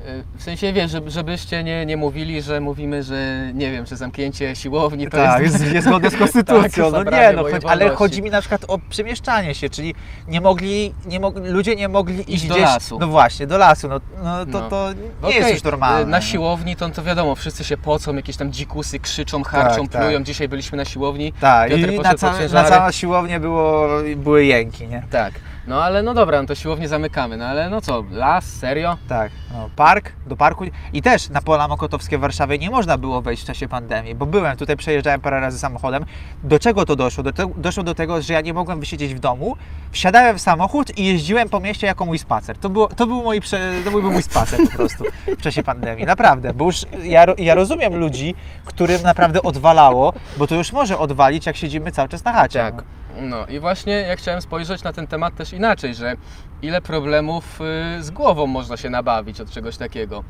Yy, 0.07 0.25
W 0.39 0.43
sensie, 0.43 0.73
wiesz, 0.73 0.91
żeby, 0.91 1.11
żebyście 1.11 1.65
nie, 1.65 1.87
nie 1.87 1.97
mówili, 1.97 2.43
że 2.43 2.61
mówimy, 2.61 3.03
że 3.03 3.51
nie 3.55 3.73
wiem, 3.73 3.87
że 3.87 3.97
zamknięcie 3.97 4.57
siłowni 4.57 5.05
to 5.09 5.17
tak, 5.17 5.43
jest... 5.43 5.61
jest 5.61 5.75
niezgodne 5.75 6.11
z 6.11 6.17
konstytucją. 6.23 6.93
Tak, 6.93 7.05
no 7.05 7.11
nie, 7.11 7.33
no, 7.37 7.43
chodzi, 7.43 7.67
ale 7.67 7.91
chodzi 7.91 8.23
mi 8.23 8.31
na 8.31 8.41
przykład 8.41 8.65
o 8.69 8.79
przemieszczanie 8.91 9.55
się, 9.55 9.71
czyli 9.71 9.95
nie 10.29 10.41
mogli, 10.41 10.95
nie 11.07 11.21
mogli 11.21 11.49
ludzie 11.51 11.77
nie 11.77 11.89
mogli 11.89 12.35
iść 12.35 12.47
do 12.47 12.55
gdzieś, 12.55 12.67
lasu. 12.67 12.99
No 13.01 13.07
właśnie, 13.07 13.47
do 13.47 13.59
lasu. 13.59 13.89
No, 13.89 14.01
no 14.23 14.47
to, 14.47 14.61
No. 14.61 14.69
to 14.71 14.89
nie 15.23 15.29
Okej, 15.29 15.41
jest 15.41 15.53
już 15.55 15.63
normalne. 15.63 16.03
y, 16.03 16.07
Na 16.07 16.21
siłowni 16.21 16.77
to, 16.77 16.89
to 16.89 17.03
wiadomo, 17.03 17.35
wszyscy 17.35 17.65
się 17.65 17.77
pocą, 17.77 18.15
jakieś 18.17 18.37
tam 18.37 18.53
dzikusy 18.53 18.99
krzyczą, 18.99 19.43
harczą, 19.45 19.83
Tak, 19.83 19.93
tak. 19.93 20.03
plują. 20.03 20.23
Dzisiaj 20.25 20.49
byliśmy 20.49 20.79
na 20.79 20.85
siłowni. 20.85 21.33
Tak, 21.41 21.71
Piotr 21.71 21.93
i 21.93 21.99
na, 22.01 22.15
całe, 22.15 22.49
na 22.49 22.65
całą 22.65 22.91
siłownię 22.93 23.41
było, 23.41 23.89
były 24.17 24.45
jęki, 24.45 24.89
nie? 24.89 25.03
Tak. 25.11 25.33
No 25.67 25.85
ale 25.85 26.03
no 26.03 26.15
dobra, 26.15 26.43
no 26.43 26.49
to 26.49 26.55
siłownię 26.55 26.89
zamykamy. 26.89 27.37
No 27.37 27.45
ale 27.45 27.71
no 27.71 27.81
co, 27.81 28.05
las, 28.11 28.45
serio? 28.45 28.97
Tak, 29.09 29.33
no, 29.53 29.71
park, 29.77 30.13
do 30.27 30.37
parku 30.37 30.65
i 30.93 31.03
też 31.03 31.29
na 31.29 31.43
pola 31.43 31.69
mokotowskie 31.69 32.19
w 32.19 32.21
Warszawie 32.21 32.59
nie 32.59 32.71
można 32.71 32.99
było 32.99 33.23
wejść 33.23 33.43
w 33.43 33.47
czasie 33.47 33.69
pandemii, 33.69 34.15
bo 34.15 34.27
byłem 34.27 34.57
tutaj, 34.57 34.77
przejeżdżałem 34.77 35.21
parę 35.21 35.41
razy 35.41 35.59
samochodem. 35.59 36.05
Do 36.45 36.59
czego 36.59 36.87
to 36.87 36.97
doszło? 36.97 37.23
Do 37.23 37.33
te, 37.33 37.53
doszło 37.57 37.83
do 37.83 37.95
tego, 37.95 38.23
że 38.23 38.33
ja 38.33 38.41
nie 38.41 38.55
mogłem 38.55 38.81
wysiedzieć 38.81 39.15
w 39.15 39.19
domu, 39.19 39.57
wsiadałem 39.91 40.39
w 40.39 40.41
samochód 40.41 40.99
i 40.99 41.07
jeździłem 41.07 41.49
po 41.49 41.61
mieście 41.61 41.87
jako 41.87 42.05
mój 42.05 42.19
spacer. 42.19 42.59
To, 42.59 42.71
było, 42.71 42.89
to, 42.89 43.07
był, 43.07 43.23
mój 43.23 43.41
prze, 43.41 43.73
to 43.85 43.91
był 43.91 44.03
mój 44.03 44.23
spacer 44.23 44.61
po 44.71 44.77
prostu 44.77 45.05
w 45.39 45.43
czasie 45.43 45.63
pandemii, 45.63 46.07
naprawdę, 46.07 46.55
bo 46.55 46.65
już 46.65 46.85
ja, 47.03 47.27
ja 47.39 47.55
rozumiem 47.55 47.97
ludzi, 47.97 48.35
którym 48.65 49.03
naprawdę 49.03 49.43
odwalało, 49.43 50.13
bo 50.37 50.47
to 50.47 50.55
już 50.55 50.73
może 50.73 50.99
odwalić, 50.99 51.47
jak 51.47 51.57
siedzimy 51.57 51.93
cały 51.93 52.09
czas 52.09 52.25
na 52.25 52.33
chacie. 52.33 52.59
Tak. 52.59 52.85
No 53.21 53.47
i 53.47 53.61
właśnie 53.61 53.93
ja 53.93 54.17
chciałem 54.17 54.43
spojrzeć 54.43 54.83
na 54.83 54.93
ten 54.93 55.07
temat 55.07 55.35
też 55.35 55.53
inaczej, 55.53 55.95
że 55.95 56.17
ile 56.63 56.81
problemów 56.81 57.61
y, 57.99 58.03
z 58.03 58.11
głową 58.11 58.47
można 58.47 58.77
się 58.77 58.91
nabawić 58.91 59.41
od 59.41 59.51
czegoś 59.51 59.77
takiego. 59.77 60.25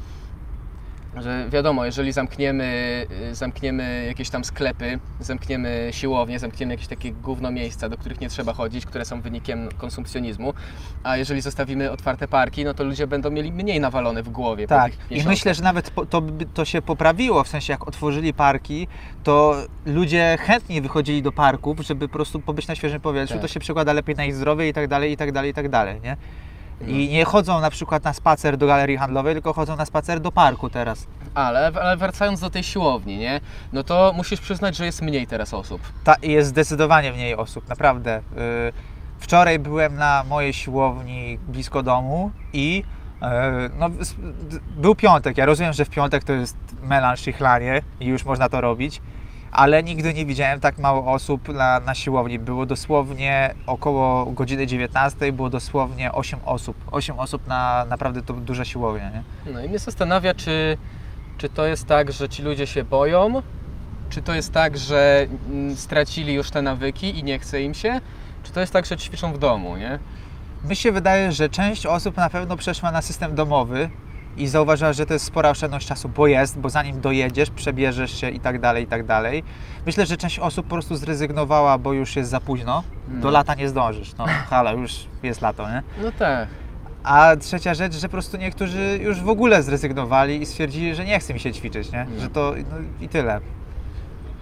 Że 1.16 1.47
wiadomo, 1.50 1.85
jeżeli 1.85 2.12
zamkniemy, 2.12 2.64
y, 3.31 3.35
zamkniemy 3.35 4.04
jakieś 4.07 4.31
tam 4.31 4.45
sklepy, 4.45 4.99
zamkniemy 5.21 5.88
siłownie, 5.90 6.38
zamkniemy 6.38 6.73
jakieś 6.73 6.87
takie 6.87 7.12
gówno 7.12 7.50
miejsca, 7.50 7.88
do 7.88 7.97
których 7.97 8.21
nie 8.21 8.28
trzeba 8.28 8.52
chodzić, 8.52 8.87
które 8.87 9.04
są 9.04 9.21
wynikiem 9.21 9.69
konsumpcjonizmu, 9.78 10.54
a 11.02 11.16
jeżeli 11.16 11.40
zostawimy 11.40 11.90
otwarte 11.90 12.28
parki, 12.28 12.64
no 12.64 12.75
to 12.75 12.85
ludzie 12.85 13.07
będą 13.07 13.31
mieli 13.31 13.52
mniej 13.52 13.81
nawalone 13.81 14.23
w 14.23 14.28
głowie 14.28 14.66
Tak, 14.66 14.92
i 15.11 15.23
myślę, 15.25 15.54
że 15.54 15.62
nawet 15.62 15.92
to, 16.11 16.23
to 16.54 16.64
się 16.64 16.83
poprawiło, 16.83 17.45
w 17.45 17.49
sensie 17.49 17.73
jak 17.73 17.88
otworzyli 17.88 18.35
parki, 18.35 18.88
to 19.25 19.57
ludzie 19.87 20.38
chętniej 20.40 20.81
wychodzili 20.81 21.23
do 21.23 21.33
parków, 21.33 21.81
żeby 21.81 22.09
po 22.09 22.12
prostu 22.12 22.40
pobyć 22.40 22.68
na 22.68 22.75
świeżym 22.75 23.01
powietrzu, 23.01 23.35
Tak. 23.35 23.42
to 23.42 23.48
się 23.48 23.61
przekłada 23.61 23.92
lepiej 23.92 24.16
na 24.16 24.25
ich 24.25 24.35
zdrowie 24.35 24.68
i 24.68 24.72
tak 24.72 24.88
dalej, 24.88 25.12
i 25.12 25.16
tak 25.16 25.33
dalej, 25.33 25.51
i 25.51 25.55
tak 25.55 25.68
dalej, 25.68 26.01
nie? 26.01 26.16
I 26.87 27.07
No. 27.07 27.12
nie 27.12 27.25
chodzą 27.25 27.61
na 27.61 27.71
przykład 27.71 28.05
na 28.05 28.12
spacer 28.12 28.57
do 28.57 28.66
galerii 28.66 28.97
handlowej, 28.97 29.35
tylko 29.35 29.53
chodzą 29.53 29.77
na 29.77 29.85
spacer 29.85 30.21
do 30.21 30.33
parku 30.33 30.71
teraz. 30.71 31.07
Ale, 31.35 31.73
ale 31.83 31.97
wracając 31.97 32.40
do 32.40 32.51
tej 32.51 32.62
siłowni, 32.62 33.18
nie? 33.18 33.40
No 33.73 33.83
to 33.83 34.12
musisz 34.16 34.40
przyznać, 34.40 34.77
że 34.77 34.87
jest 34.87 35.03
mniej 35.03 35.27
teraz 35.27 35.55
osób. 35.55 35.81
Ta, 36.05 36.14
jest 36.23 36.49
zdecydowanie 36.49 37.12
mniej 37.12 37.35
osób, 37.37 37.68
naprawdę. 37.68 38.18
Y, 38.18 38.23
wczoraj 39.18 39.59
byłem 39.59 39.95
na 39.97 40.25
mojej 40.29 40.53
siłowni 40.53 41.38
blisko 41.49 41.83
domu 41.83 42.31
i 42.53 42.85
y, 43.23 43.27
no, 43.79 43.87
s- 44.01 44.14
d- 44.51 44.59
był 44.77 44.95
piątek. 44.95 45.38
Ja 45.38 45.47
rozumiem, 45.47 45.73
że 45.73 45.85
w 45.85 45.90
piątek 45.90 46.25
to 46.25 46.33
jest 46.33 46.57
melanż 46.83 47.27
i 47.29 47.33
chlanie 47.33 47.83
i 48.01 48.07
już 48.07 48.25
można 48.25 48.49
to 48.49 48.61
robić, 48.61 49.01
ale 49.53 49.83
nigdy 49.83 50.15
nie 50.15 50.27
widziałem 50.27 50.61
tak 50.61 50.79
mało 50.79 51.12
osób 51.12 51.49
na, 51.49 51.81
na 51.81 51.95
siłowni. 51.95 52.38
Było 52.38 52.67
dosłownie 52.67 53.55
około 53.67 54.27
godziny 54.27 54.67
19, 54.67 55.33
było 55.33 55.51
dosłownie 55.51 56.12
8 56.12 56.41
osób. 56.45 56.77
8 56.91 57.19
osób 57.19 57.47
na 57.47 57.87
naprawdę 57.88 58.23
to 58.23 58.33
duża 58.33 58.65
siłownia, 58.65 59.11
nie? 59.11 59.23
No 59.53 59.65
i 59.65 59.69
mnie 59.69 59.79
zastanawia, 59.79 60.35
czy, 60.35 60.79
czy 61.38 61.49
to 61.49 61.67
jest 61.67 61.87
tak, 61.87 62.12
że 62.12 62.29
ci 62.29 62.43
ludzie 62.43 62.67
się 62.67 62.85
boją, 62.85 63.43
czy 64.11 64.23
to 64.23 64.35
jest 64.35 64.53
tak, 64.53 64.79
że 64.79 65.27
mm, 65.51 65.77
stracili 65.77 66.35
już 66.35 66.51
te 66.51 66.62
nawyki 66.62 67.19
i 67.19 67.25
nie 67.25 67.38
chce 67.38 67.62
im 67.62 67.75
się, 67.75 68.01
czy 68.43 68.53
to 68.53 68.61
jest 68.61 68.73
tak, 68.73 68.87
że 68.87 68.97
ćwiczą 68.97 69.33
w 69.33 69.38
domu, 69.38 69.77
nie? 69.77 69.99
Mi 70.65 70.77
się 70.77 70.93
wydaje, 70.93 71.33
że 71.33 71.49
część 71.49 71.87
osób 71.87 72.17
na 72.17 72.31
pewno 72.31 72.57
przeszła 72.57 72.93
na 72.93 73.03
system 73.03 73.35
domowy 73.35 73.91
i 74.37 74.47
zauważyła, 74.49 74.92
że 74.92 75.07
to 75.07 75.12
jest 75.12 75.25
spora 75.25 75.51
oszczędność 75.51 75.87
czasu, 75.88 76.09
bo 76.09 76.27
jest, 76.27 76.59
bo 76.59 76.71
zanim 76.71 77.01
dojedziesz, 77.01 77.51
przebierzesz 77.51 78.21
się 78.21 78.31
i 78.31 78.40
tak 78.40 78.61
dalej, 78.61 78.85
i 78.85 78.87
tak 78.87 79.07
dalej. 79.07 79.42
Myślę, 79.87 80.07
że 80.07 80.16
część 80.16 80.38
osób 80.38 80.66
po 80.66 80.71
prostu 80.75 80.97
zrezygnowała, 80.97 81.79
bo 81.79 81.92
już 81.92 82.16
jest 82.16 82.31
za 82.31 82.40
późno. 82.40 82.83
Do 83.09 83.14
No. 83.27 83.31
lata 83.31 83.55
nie 83.55 83.68
zdążysz. 83.68 84.14
No, 84.18 84.25
halo, 84.51 84.73
już 84.73 85.07
jest 85.23 85.40
lato, 85.42 85.68
nie? 85.68 85.83
No 86.03 86.12
tak. 86.18 86.49
A 87.05 87.37
trzecia 87.40 87.75
rzecz, 87.75 87.95
że 87.95 88.09
po 88.09 88.12
prostu 88.12 88.37
niektórzy 88.37 88.99
już 89.03 89.21
w 89.21 89.29
ogóle 89.29 89.62
zrezygnowali 89.62 90.42
i 90.42 90.47
stwierdzili, 90.47 90.95
że 90.95 91.05
nie 91.05 91.18
chce 91.21 91.35
mi 91.35 91.40
się 91.40 91.53
ćwiczyć, 91.53 91.92
nie? 91.92 92.07
No. 92.14 92.21
Że 92.21 92.29
to 92.31 92.55
no, 92.71 92.77
i 93.01 93.09
tyle. 93.09 93.40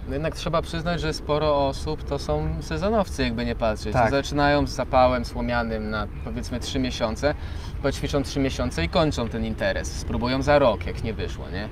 No 0.07 0.13
jednak 0.13 0.35
trzeba 0.35 0.61
przyznać, 0.61 1.01
że 1.01 1.13
sporo 1.13 1.67
osób 1.67 2.03
to 2.03 2.19
są 2.19 2.47
sezonowcy, 2.61 3.23
jakby 3.23 3.45
nie 3.45 3.55
patrzeć. 3.55 3.93
Tak. 3.93 4.11
Zaczynają 4.11 4.67
z 4.67 4.69
zapałem 4.71 5.25
słomianym 5.25 5.89
na 5.89 6.07
powiedzmy 6.23 6.59
3 6.59 6.79
miesiące, 6.79 7.33
poćwiczą 7.81 8.23
3 8.23 8.39
miesiące 8.39 8.83
i 8.83 8.89
kończą 8.89 9.29
ten 9.29 9.45
interes. 9.45 9.99
Spróbują 9.99 10.41
za 10.41 10.59
rok, 10.59 10.85
jak 10.85 11.03
nie 11.03 11.13
wyszło, 11.13 11.49
nie? 11.49 11.69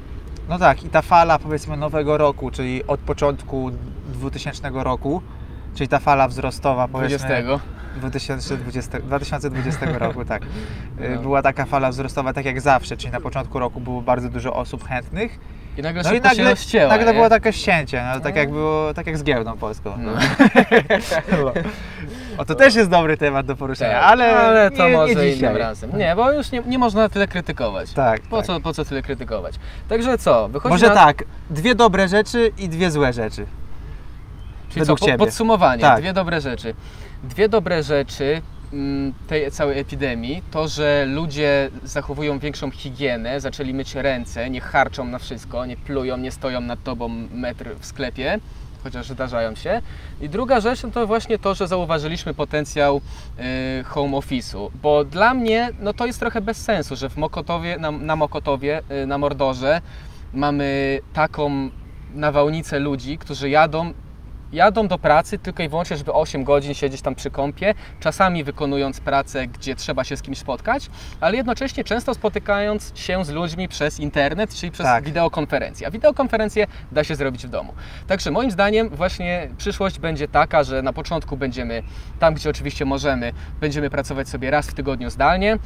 No 0.50 0.60
tak, 0.60 0.84
i 0.84 0.90
ta 0.90 1.02
fala 1.02 1.40
powiedzmy 1.40 1.78
nowego 1.78 2.18
roku, 2.18 2.52
czyli 2.52 2.88
od 2.88 3.00
początku 3.00 3.72
2000 4.14 4.70
roku, 4.74 5.22
czyli 5.76 5.88
ta 5.88 6.00
fala 6.00 6.28
wzrostowa 6.28 6.88
powiedzmy 6.88 7.18
20. 7.28 7.60
2020, 7.96 9.00
2020 9.00 9.86
roku, 9.98 10.26
tak. 10.26 10.42
Y, 10.44 10.48
No. 11.16 11.22
Była 11.22 11.42
taka 11.42 11.66
fala 11.66 11.90
wzrostowa, 11.90 12.34
tak 12.34 12.46
jak 12.46 12.62
zawsze, 12.62 12.98
czyli 12.98 13.14
na 13.14 13.20
początku 13.22 13.60
roku 13.60 13.80
było 13.82 14.02
bardzo 14.02 14.30
dużo 14.30 14.54
osób 14.54 14.88
chętnych. 14.88 15.40
I 15.78 15.82
nagle 15.82 16.04
No 16.04 16.14
i 16.14 16.22
nagle, 16.22 16.50
rozcięła, 16.50 16.90
nagle 16.90 17.08
nie? 17.08 17.14
było 17.14 17.30
takie 17.30 17.54
ścięcie, 17.54 18.04
no, 18.14 18.20
tak 18.20 18.34
No. 18.36 18.40
jak 18.40 18.52
było, 18.52 18.94
tak 18.94 19.08
jak 19.08 19.18
z 19.18 19.24
giełdą 19.24 19.58
polską. 19.58 19.94
No. 19.98 20.12
O, 22.40 22.46
to 22.46 22.56
też 22.56 22.76
jest 22.76 22.90
dobry 22.90 23.18
temat 23.18 23.46
do 23.46 23.56
poruszenia, 23.56 23.94
Tak, 24.00 24.04
ale, 24.04 24.38
ale 24.40 24.72
to 24.72 24.88
nie, 24.90 24.94
może 24.98 25.16
nie 25.16 25.22
dzisiaj. 25.32 25.38
innym 25.40 25.58
razem. 25.58 25.98
Nie, 25.98 26.16
bo 26.16 26.32
już 26.32 26.52
nie, 26.52 26.62
nie 26.66 26.78
można 26.80 27.10
tyle 27.10 27.28
krytykować. 27.28 27.94
Tak, 27.94 28.22
Po, 28.22 28.38
tak. 28.38 28.46
co, 28.46 28.60
po 28.60 28.74
co 28.74 28.86
tyle 28.86 29.02
krytykować? 29.02 29.56
Także 29.90 30.18
co, 30.18 30.50
wychodzi 30.50 30.72
Może 30.74 30.88
na... 30.88 30.96
tak, 30.96 31.24
dwie 31.50 31.76
dobre 31.76 32.08
rzeczy 32.08 32.52
i 32.58 32.70
dwie 32.70 32.92
złe 32.92 33.14
rzeczy. 33.14 33.46
Czyli 34.70 34.74
co, 34.76 34.80
według 34.80 35.00
po, 35.00 35.06
ciebie. 35.06 35.18
podsumowanie, 35.18 35.82
Tak. 35.82 36.00
dwie 36.02 36.14
dobre 36.14 36.42
rzeczy. 36.42 36.74
Dwie 37.24 37.50
dobre 37.50 37.84
rzeczy 37.84 38.42
mm, 38.74 39.14
tej 39.28 39.52
całej 39.52 39.80
epidemii, 39.80 40.44
to, 40.52 40.68
że 40.68 41.06
ludzie 41.08 41.70
zachowują 41.84 42.40
większą 42.40 42.72
higienę, 42.72 43.40
zaczęli 43.42 43.74
myć 43.74 43.96
ręce, 43.96 44.50
nie 44.50 44.62
harczą 44.62 45.06
na 45.06 45.20
wszystko, 45.20 45.66
nie 45.66 45.78
plują, 45.78 46.18
nie 46.18 46.32
stoją 46.32 46.62
nad 46.62 46.84
tobą 46.84 47.10
metr 47.34 47.66
w 47.80 47.86
sklepie, 47.86 48.40
chociaż 48.84 49.10
zdarzają 49.10 49.56
się. 49.56 49.82
I 50.22 50.30
druga 50.30 50.60
rzecz 50.60 50.84
no 50.84 50.92
to 50.92 51.08
właśnie 51.08 51.40
to, 51.40 51.56
że 51.56 51.68
zauważyliśmy 51.68 52.34
potencjał 52.34 53.02
y, 53.80 53.84
home 53.84 54.18
office'u, 54.18 54.70
bo 54.82 55.06
dla 55.06 55.34
mnie 55.34 55.70
no 55.80 55.94
to 55.94 56.06
jest 56.06 56.20
trochę 56.20 56.42
bez 56.42 56.58
sensu, 56.58 56.96
że 56.96 57.10
w 57.10 57.18
Mokotowie, 57.18 57.78
na, 57.78 57.92
na 57.92 58.16
Mokotowie, 58.16 58.82
y, 59.04 59.08
na 59.08 59.18
Mordorze 59.18 59.82
mamy 60.34 61.00
taką 61.14 61.70
nawałnicę 62.14 62.80
ludzi, 62.80 63.18
którzy 63.18 63.50
jadą 63.50 63.94
jadą 64.52 64.88
do 64.88 64.98
pracy 64.98 65.40
tylko 65.40 65.64
i 65.64 65.70
wyłącznie, 65.70 65.98
żeby 65.98 66.14
8 66.14 66.44
godzin 66.44 66.74
siedzieć 66.74 67.02
tam 67.02 67.16
przy 67.16 67.32
kąpie, 67.32 67.74
czasami 68.00 68.44
wykonując 68.44 69.00
pracę, 69.00 69.48
gdzie 69.48 69.76
trzeba 69.76 70.04
się 70.04 70.18
z 70.18 70.22
kimś 70.22 70.38
spotkać, 70.38 70.90
ale 71.22 71.38
jednocześnie 71.38 71.84
często 71.84 72.14
spotykając 72.14 72.92
się 72.96 73.26
z 73.26 73.30
ludźmi 73.30 73.68
przez 73.68 74.00
internet, 74.00 74.56
czyli 74.56 74.72
przez 74.72 74.86
Tak. 74.86 75.04
wideokonferencję. 75.04 75.88
A 75.88 75.92
wideokonferencję 75.92 76.68
da 76.92 77.04
się 77.04 77.16
zrobić 77.16 77.48
w 77.48 77.50
domu. 77.50 77.74
Także 78.08 78.32
moim 78.32 78.52
zdaniem 78.52 78.90
właśnie 78.90 79.50
przyszłość 79.58 80.00
będzie 80.00 80.28
taka, 80.28 80.64
że 80.64 80.82
na 80.82 80.94
początku 80.94 81.38
będziemy 81.38 81.84
tam, 82.20 82.34
gdzie 82.34 82.50
oczywiście 82.50 82.86
możemy, 82.86 83.34
będziemy 83.62 83.90
pracować 83.90 84.30
sobie 84.30 84.52
raz 84.52 84.68
w 84.68 84.74
tygodniu 84.74 85.10
zdalnie, 85.10 85.58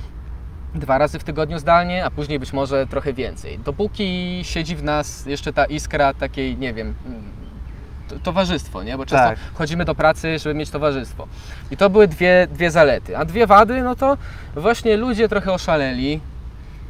dwa 0.75 0.97
razy 0.97 1.19
w 1.19 1.23
tygodniu 1.23 1.59
zdalnie, 1.59 2.05
a 2.05 2.11
później 2.11 2.39
być 2.39 2.53
może 2.53 2.87
trochę 2.87 3.13
więcej. 3.13 3.59
Dopóki 3.59 4.39
siedzi 4.43 4.75
w 4.75 4.83
nas 4.83 5.25
jeszcze 5.25 5.53
ta 5.53 5.65
iskra 5.65 6.13
takiej, 6.13 6.57
nie 6.57 6.73
wiem, 6.73 6.95
towarzystwo, 8.23 8.83
nie? 8.83 8.97
Bo 8.97 9.05
często 9.05 9.27
Tak. 9.29 9.39
chodzimy 9.53 9.85
do 9.85 9.95
pracy, 9.95 10.39
żeby 10.39 10.55
mieć 10.55 10.69
towarzystwo. 10.69 11.27
I 11.71 11.77
to 11.77 11.89
były 11.89 12.07
dwie, 12.07 12.47
dwie 12.51 12.71
zalety. 12.71 13.17
A 13.17 13.25
dwie 13.25 13.47
wady, 13.47 13.81
no 13.83 13.95
to 13.95 14.17
właśnie 14.55 14.97
ludzie 14.97 15.29
trochę 15.29 15.53
oszaleli. 15.53 16.19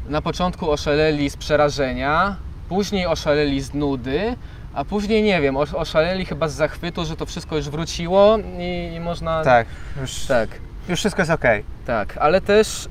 Na 0.09 0.21
początku 0.21 0.71
oszaleli 0.71 1.29
z 1.29 1.37
przerażenia, 1.37 2.35
później 2.69 3.07
oszaleli 3.07 3.61
z 3.61 3.73
nudy, 3.73 4.35
a 4.73 4.85
później, 4.85 5.23
nie 5.23 5.41
wiem, 5.41 5.55
osz- 5.55 5.75
oszaleli 5.75 6.25
chyba 6.25 6.47
z 6.47 6.53
zachwytu, 6.53 7.05
że 7.05 7.15
to 7.15 7.25
wszystko 7.25 7.55
już 7.55 7.69
wróciło 7.69 8.37
i, 8.59 8.93
i 8.95 8.99
można... 8.99 9.43
Tak, 9.43 9.67
już, 10.01 10.25
Tak. 10.25 10.49
już 10.89 10.99
wszystko 10.99 11.21
jest 11.21 11.31
okej. 11.31 11.63
Tak, 11.85 12.17
ale 12.17 12.41
też 12.41 12.85
y, 12.85 12.89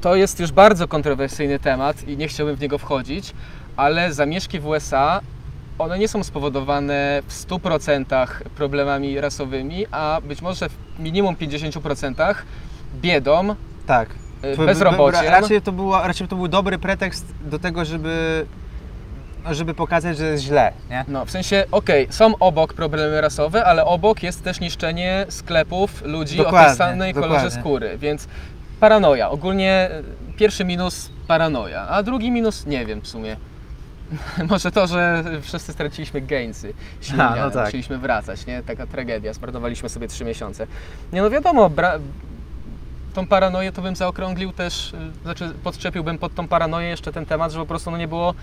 to 0.00 0.16
jest 0.16 0.40
już 0.40 0.52
bardzo 0.52 0.88
kontrowersyjny 0.88 1.58
temat 1.58 2.08
i 2.08 2.16
nie 2.16 2.28
chciałbym 2.28 2.56
w 2.56 2.60
niego 2.60 2.78
wchodzić, 2.78 3.32
ale 3.76 4.12
zamieszki 4.12 4.60
w 4.60 4.66
USA 4.66 5.20
one 5.78 5.98
nie 5.98 6.08
są 6.08 6.24
spowodowane 6.24 7.22
w 7.26 7.32
100% 7.46 8.26
problemami 8.56 9.20
rasowymi, 9.20 9.86
a 9.90 10.20
być 10.24 10.42
może 10.42 10.68
w 10.68 10.72
minimum 10.98 11.36
50% 11.36 12.34
biedą, 12.94 13.54
Tak. 13.86 14.08
y, 14.44 14.56
bezrobociem. 14.66 15.24
Raczej 15.24 15.62
to, 15.62 15.72
było, 15.72 16.02
raczej 16.06 16.28
to 16.28 16.36
był 16.36 16.48
dobry 16.48 16.78
pretekst 16.78 17.26
do 17.40 17.58
tego, 17.58 17.84
żeby, 17.84 18.46
no, 19.44 19.54
żeby 19.54 19.74
pokazać, 19.74 20.18
że 20.18 20.24
jest 20.26 20.44
źle, 20.44 20.72
nie? 20.90 21.04
No, 21.08 21.24
w 21.24 21.30
sensie, 21.30 21.64
okej, 21.72 22.06
są 22.10 22.36
obok 22.38 22.74
problemy 22.74 23.20
rasowe, 23.20 23.64
ale 23.64 23.84
obok 23.84 24.22
jest 24.22 24.44
też 24.44 24.60
niszczenie 24.60 25.26
sklepów 25.28 26.02
ludzi 26.04 26.34
o 26.34 26.36
tej 26.36 26.44
Dokładnie, 26.44 26.74
samej 26.76 27.14
kolorze 27.14 27.34
dokładnie. 27.34 27.60
skóry, 27.60 27.98
więc 27.98 28.28
paranoja. 28.80 29.30
Ogólnie 29.30 29.90
y, 30.30 30.32
pierwszy 30.36 30.64
minus 30.64 31.10
paranoja, 31.26 31.88
a 31.88 32.02
drugi 32.02 32.30
minus 32.30 32.66
nie 32.66 32.86
wiem 32.86 33.00
w 33.00 33.08
sumie. 33.08 33.36
Może 34.50 34.70
to, 34.70 34.86
że 34.86 35.24
wszyscy 35.42 35.72
straciliśmy 35.72 36.20
gainsy. 36.20 36.74
Silnie, 37.00 37.24
A, 37.24 37.36
no 37.36 37.50
tak. 37.50 37.64
musieliśmy 37.64 37.98
wracać, 37.98 38.46
nie? 38.46 38.62
Taka 38.62 38.86
tragedia, 38.86 39.32
zmarnowaliśmy 39.32 39.88
sobie 39.88 40.08
trzy 40.08 40.24
miesiące. 40.24 40.66
Nie 41.12 41.22
no 41.22 41.30
wiadomo, 41.30 41.70
tą 43.14 43.26
paranoję 43.26 43.72
to 43.72 43.82
bym 43.82 43.96
zaokrąglił 43.96 44.52
też, 44.52 44.92
y, 44.92 45.22
znaczy 45.22 45.52
podczepiłbym 45.64 46.18
pod 46.18 46.34
tą 46.34 46.48
paranoję 46.48 46.88
jeszcze 46.88 47.12
ten 47.12 47.26
temat, 47.26 47.52
że 47.52 47.58
po 47.58 47.66
prostu 47.66 47.90
no 47.90 47.96
nie 47.98 48.08
było 48.08 48.34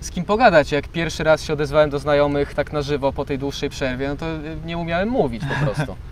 z 0.00 0.10
kim 0.10 0.24
pogadać. 0.24 0.72
Jak 0.72 0.88
pierwszy 0.88 1.24
raz 1.24 1.42
się 1.42 1.52
odezwałem 1.52 1.90
do 1.90 1.98
znajomych 1.98 2.54
tak 2.54 2.72
na 2.72 2.82
żywo 2.82 3.12
po 3.12 3.24
tej 3.24 3.38
dłuższej 3.38 3.70
przerwie, 3.70 4.08
no 4.08 4.16
to 4.16 4.26
y, 4.26 4.56
nie 4.64 4.78
umiałem 4.78 5.08
mówić 5.08 5.42
po 5.44 5.64
prostu. 5.64 5.96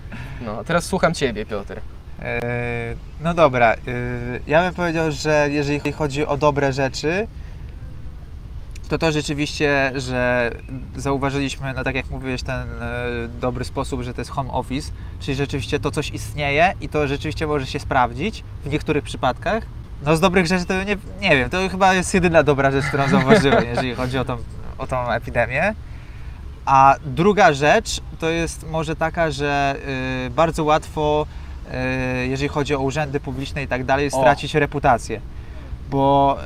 No, 0.46 0.58
a 0.60 0.64
teraz 0.64 0.84
słucham 0.84 1.14
Ciebie, 1.14 1.46
Piotr. 1.46 1.80
E, 2.22 2.40
No 3.20 3.34
dobra, 3.34 3.74
e, 3.74 3.76
ja 4.46 4.62
bym 4.62 4.74
powiedział, 4.74 5.10
że 5.10 5.48
jeżeli 5.50 5.92
chodzi 5.92 6.26
o 6.26 6.36
dobre 6.36 6.72
rzeczy, 6.72 7.26
to 8.90 8.98
to 8.98 9.12
rzeczywiście, 9.12 9.92
że 9.94 10.50
zauważyliśmy, 10.96 11.74
no 11.76 11.84
tak 11.84 11.94
jak 11.94 12.10
mówiłeś, 12.10 12.42
ten 12.42 12.68
e, 12.82 13.28
dobry 13.40 13.64
sposób, 13.64 14.02
że 14.02 14.14
to 14.14 14.20
jest 14.20 14.30
home 14.30 14.52
office, 14.52 14.92
czyli 15.20 15.34
rzeczywiście 15.34 15.80
to 15.80 15.90
coś 15.90 16.10
istnieje 16.10 16.72
i 16.80 16.88
to 16.88 17.08
rzeczywiście 17.08 17.46
może 17.46 17.66
się 17.66 17.80
sprawdzić 17.80 18.44
w 18.64 18.70
niektórych 18.70 19.04
przypadkach. 19.04 19.62
No 20.04 20.16
z 20.16 20.20
dobrych 20.20 20.46
rzeczy 20.46 20.64
to 20.64 20.84
nie, 20.84 20.96
nie 21.20 21.36
wiem, 21.36 21.50
to 21.50 21.68
chyba 21.68 21.94
jest 21.94 22.14
jedyna 22.14 22.42
dobra 22.42 22.70
rzecz, 22.70 22.84
którą 22.84 23.08
zauważyłem, 23.08 23.64
jeżeli 23.74 23.94
chodzi 23.94 24.18
o 24.18 24.24
tą, 24.24 24.36
o 24.78 24.86
tą 24.86 25.10
epidemię. 25.10 25.74
A 26.64 26.96
druga 27.04 27.52
rzecz 27.52 28.00
to 28.18 28.28
jest 28.28 28.70
może 28.70 28.96
taka, 28.96 29.30
że 29.30 29.76
y, 30.26 30.30
bardzo 30.30 30.64
łatwo, 30.64 31.26
y, 32.22 32.26
jeżeli 32.26 32.48
chodzi 32.48 32.74
o 32.74 32.78
urzędy 32.78 33.20
publiczne 33.20 33.62
i 33.62 33.68
tak 33.68 33.84
dalej, 33.84 34.06
O. 34.06 34.10
stracić 34.10 34.54
reputację. 34.54 35.20
Bo 35.90 36.38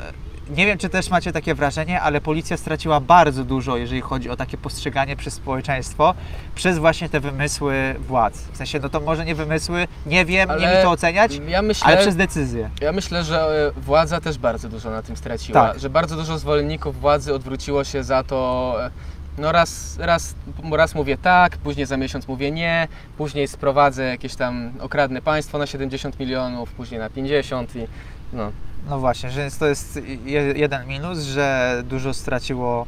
nie 0.51 0.67
wiem, 0.67 0.79
czy 0.79 0.89
też 0.89 1.11
macie 1.11 1.33
takie 1.33 1.55
wrażenie, 1.55 2.01
ale 2.01 2.21
policja 2.21 2.57
straciła 2.57 3.01
bardzo 3.01 3.45
dużo, 3.45 3.77
jeżeli 3.77 4.01
chodzi 4.01 4.31
o 4.31 4.37
takie 4.37 4.57
postrzeganie 4.59 5.17
przez 5.17 5.35
społeczeństwo, 5.35 6.15
przez 6.55 6.79
właśnie 6.79 7.09
te 7.09 7.21
wymysły 7.21 7.95
władz. 7.99 8.39
W 8.53 8.57
sensie, 8.57 8.79
no 8.83 8.89
to 8.89 9.01
może 9.01 9.25
nie 9.25 9.35
wymysły, 9.35 9.87
nie 10.07 10.25
wiem, 10.25 10.49
nie 10.49 10.55
Ale 10.69 10.77
mi 10.77 10.83
to 10.83 10.91
oceniać, 10.91 11.41
Ja 11.49 11.63
myślę, 11.63 11.87
ale 11.87 11.97
przez 11.97 12.17
decyzję. 12.17 12.71
ja 12.81 12.93
myślę, 12.93 13.25
że 13.25 13.71
e, 13.77 13.81
władza 13.81 14.21
też 14.21 14.39
bardzo 14.39 14.69
dużo 14.69 14.91
na 14.91 15.03
tym 15.03 15.17
straciła. 15.17 15.69
Tak. 15.69 15.79
Że 15.81 15.91
bardzo 15.91 16.17
dużo 16.17 16.39
zwolenników 16.39 17.01
władzy 17.01 17.35
odwróciło 17.35 17.85
się 17.85 18.05
za 18.05 18.23
to. 18.23 18.75
e, 18.87 18.91
No 19.39 19.53
raz, 19.53 19.97
raz, 19.99 20.35
raz 20.73 20.95
mówię 20.95 21.19
tak, 21.19 21.57
później 21.57 21.87
za 21.87 21.97
miesiąc 21.97 22.29
mówię 22.29 22.51
nie, 22.51 22.89
później 23.19 23.49
sprowadzę 23.49 24.05
jakieś 24.05 24.35
tam 24.35 24.73
okradne 24.81 25.23
państwo 25.23 25.59
na 25.59 25.67
70 25.67 26.21
milionów, 26.21 26.73
później 26.73 27.01
na 27.01 27.11
50 27.11 27.77
i 27.77 27.87
no. 28.33 28.53
No 28.89 28.99
właśnie, 28.99 29.31
że 29.31 29.41
więc 29.41 29.59
to 29.59 29.67
jest 29.67 30.01
je- 30.25 30.53
jeden 30.57 30.87
minus, 30.87 31.19
że 31.19 31.83
dużo 31.87 32.15
straciło, 32.15 32.87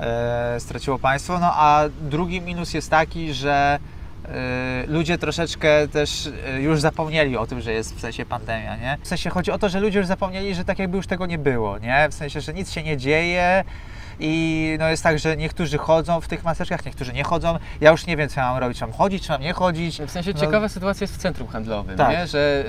e, 0.00 0.60
straciło 0.60 0.98
państwo, 0.98 1.38
no 1.38 1.50
a 1.54 1.84
drugi 2.00 2.40
minus 2.40 2.74
jest 2.74 2.90
taki, 2.90 3.34
że 3.34 3.78
e, 4.28 4.84
ludzie 4.86 5.18
troszeczkę 5.18 5.88
też 5.88 6.30
e, 6.48 6.60
już 6.62 6.80
zapomnieli 6.80 7.36
o 7.36 7.46
tym, 7.46 7.60
że 7.60 7.72
jest 7.72 7.96
w 7.96 8.00
sensie 8.00 8.26
pandemia, 8.26 8.76
nie? 8.76 8.98
W 9.02 9.08
sensie 9.08 9.30
chodzi 9.30 9.50
o 9.50 9.58
to, 9.58 9.68
że 9.68 9.80
ludzie 9.80 9.98
już 9.98 10.06
zapomnieli, 10.08 10.54
że 10.54 10.64
tak 10.64 10.78
jakby 10.78 10.96
już 10.96 11.06
tego 11.06 11.26
nie 11.26 11.38
było, 11.38 11.78
nie? 11.78 12.08
W 12.10 12.14
sensie, 12.14 12.40
że 12.40 12.54
nic 12.54 12.70
się 12.72 12.82
nie 12.82 12.96
dzieje 12.96 13.64
i 14.20 14.76
no 14.80 14.88
jest 14.88 15.02
tak, 15.02 15.18
że 15.18 15.36
niektórzy 15.36 15.78
chodzą 15.78 16.20
w 16.20 16.28
tych 16.28 16.44
maseczkach, 16.44 16.84
niektórzy 16.86 17.12
nie 17.12 17.24
chodzą. 17.24 17.58
Ja 17.80 17.90
już 17.90 18.06
nie 18.06 18.16
wiem, 18.16 18.28
co 18.28 18.40
mam 18.40 18.58
robić, 18.58 18.78
czy 18.78 18.84
mam 18.86 18.92
chodzić, 18.92 19.22
czy 19.26 19.32
mam 19.32 19.40
nie 19.40 19.52
chodzić. 19.52 20.02
W 20.02 20.10
sensie 20.10 20.32
No. 20.34 20.40
ciekawa 20.40 20.68
sytuacja 20.68 21.04
jest 21.04 21.14
w 21.14 21.18
centrum 21.18 21.48
handlowym, 21.48 21.96
Tak. 21.96 22.10
nie? 22.10 22.26
że 22.26 22.64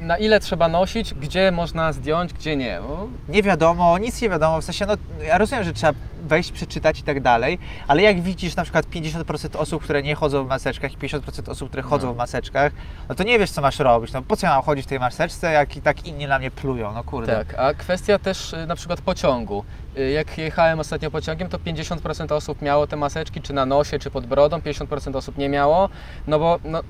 na 0.00 0.16
ile 0.18 0.40
trzeba 0.40 0.68
nosić, 0.68 1.14
gdzie 1.14 1.52
można 1.52 1.92
zdjąć, 1.92 2.32
gdzie 2.32 2.56
nie. 2.56 2.78
Bo 2.88 3.06
nie 3.28 3.42
wiadomo, 3.42 3.98
nic 3.98 4.22
nie 4.22 4.28
wiadomo, 4.30 4.60
w 4.60 4.64
sensie, 4.64 4.86
no 4.86 4.94
ja 5.26 5.38
rozumiem, 5.38 5.64
że 5.64 5.72
trzeba 5.72 5.92
wejść, 6.22 6.52
przeczytać 6.52 7.00
i 7.00 7.02
tak 7.02 7.20
dalej, 7.20 7.58
ale 7.88 8.02
jak 8.02 8.20
widzisz 8.22 8.56
na 8.56 8.62
przykład 8.62 8.86
50% 8.86 9.56
osób, 9.56 9.82
które 9.82 10.02
nie 10.02 10.14
chodzą 10.14 10.44
w 10.44 10.48
maseczkach 10.48 10.92
i 10.92 10.96
50% 10.98 11.50
osób, 11.50 11.68
które 11.68 11.82
chodzą 11.82 12.06
No. 12.06 12.14
w 12.14 12.16
maseczkach, 12.16 12.72
no 13.08 13.14
to 13.14 13.22
nie 13.24 13.38
wiesz, 13.38 13.50
co 13.50 13.60
masz 13.62 13.78
robić, 13.78 14.12
no 14.12 14.22
po 14.22 14.36
co 14.36 14.46
ja 14.46 14.54
mam 14.54 14.62
chodzić 14.62 14.84
w 14.86 14.88
tej 14.88 14.98
maseczce, 15.00 15.52
jak 15.52 15.76
i 15.76 15.80
tak 15.82 16.06
inni 16.06 16.26
na 16.26 16.38
mnie 16.38 16.50
plują, 16.50 16.92
no 16.92 17.04
kurde. 17.04 17.44
Tak, 17.44 17.58
a 17.58 17.74
kwestia 17.74 18.18
też 18.18 18.52
y, 18.52 18.66
na 18.66 18.76
przykład 18.76 19.00
pociągu. 19.00 19.64
Y, 19.98 20.10
Jak 20.10 20.38
jechałem 20.38 20.80
ostatnio 20.80 21.10
pociągiem, 21.10 21.48
to 21.48 21.58
50% 21.58 22.32
osób 22.34 22.62
miało 22.62 22.86
te 22.86 22.96
maseczki, 22.96 23.40
czy 23.40 23.52
na 23.52 23.66
nosie, 23.66 23.98
czy 23.98 24.10
pod 24.10 24.26
brodą, 24.26 24.58
50% 24.58 25.16
osób 25.16 25.38
nie 25.38 25.48
miało, 25.48 25.88
no 26.26 26.38
bo 26.38 26.58
no, 26.64 26.80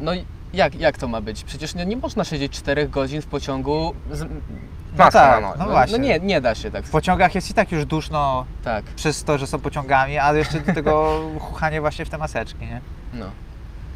no 0.00 0.14
i 0.14 0.24
jak, 0.52 0.74
jak 0.74 0.98
to 0.98 1.08
ma 1.08 1.20
być? 1.20 1.44
Przecież 1.44 1.74
nie, 1.74 1.86
nie 1.86 1.96
można 1.96 2.24
siedzieć 2.24 2.52
4 2.52 2.88
godzin 2.88 3.22
w 3.22 3.26
pociągu 3.26 3.94
z 4.10 4.20
maską 4.98 5.18
tak, 5.18 5.42
na 5.42 5.48
no, 5.48 5.54
no 5.58 5.64
no, 5.64 5.70
właśnie. 5.70 5.98
no 5.98 6.04
nie, 6.04 6.20
nie 6.20 6.40
da 6.40 6.54
się 6.54 6.70
tak. 6.70 6.84
W 6.84 6.90
pociągach 6.90 7.34
jest 7.34 7.50
i 7.50 7.54
tak 7.54 7.72
już 7.72 7.84
duszno 7.84 8.44
Tak, 8.64 8.84
przez 8.84 9.24
to, 9.24 9.38
że 9.38 9.46
są 9.46 9.58
pociągami, 9.58 10.18
a 10.18 10.32
jeszcze 10.32 10.60
do 10.60 10.74
tego 10.74 11.20
chuchanie 11.40 11.80
właśnie 11.80 12.04
w 12.04 12.10
te 12.10 12.18
maseczki, 12.18 12.60
nie? 12.60 12.80
no. 13.14 13.26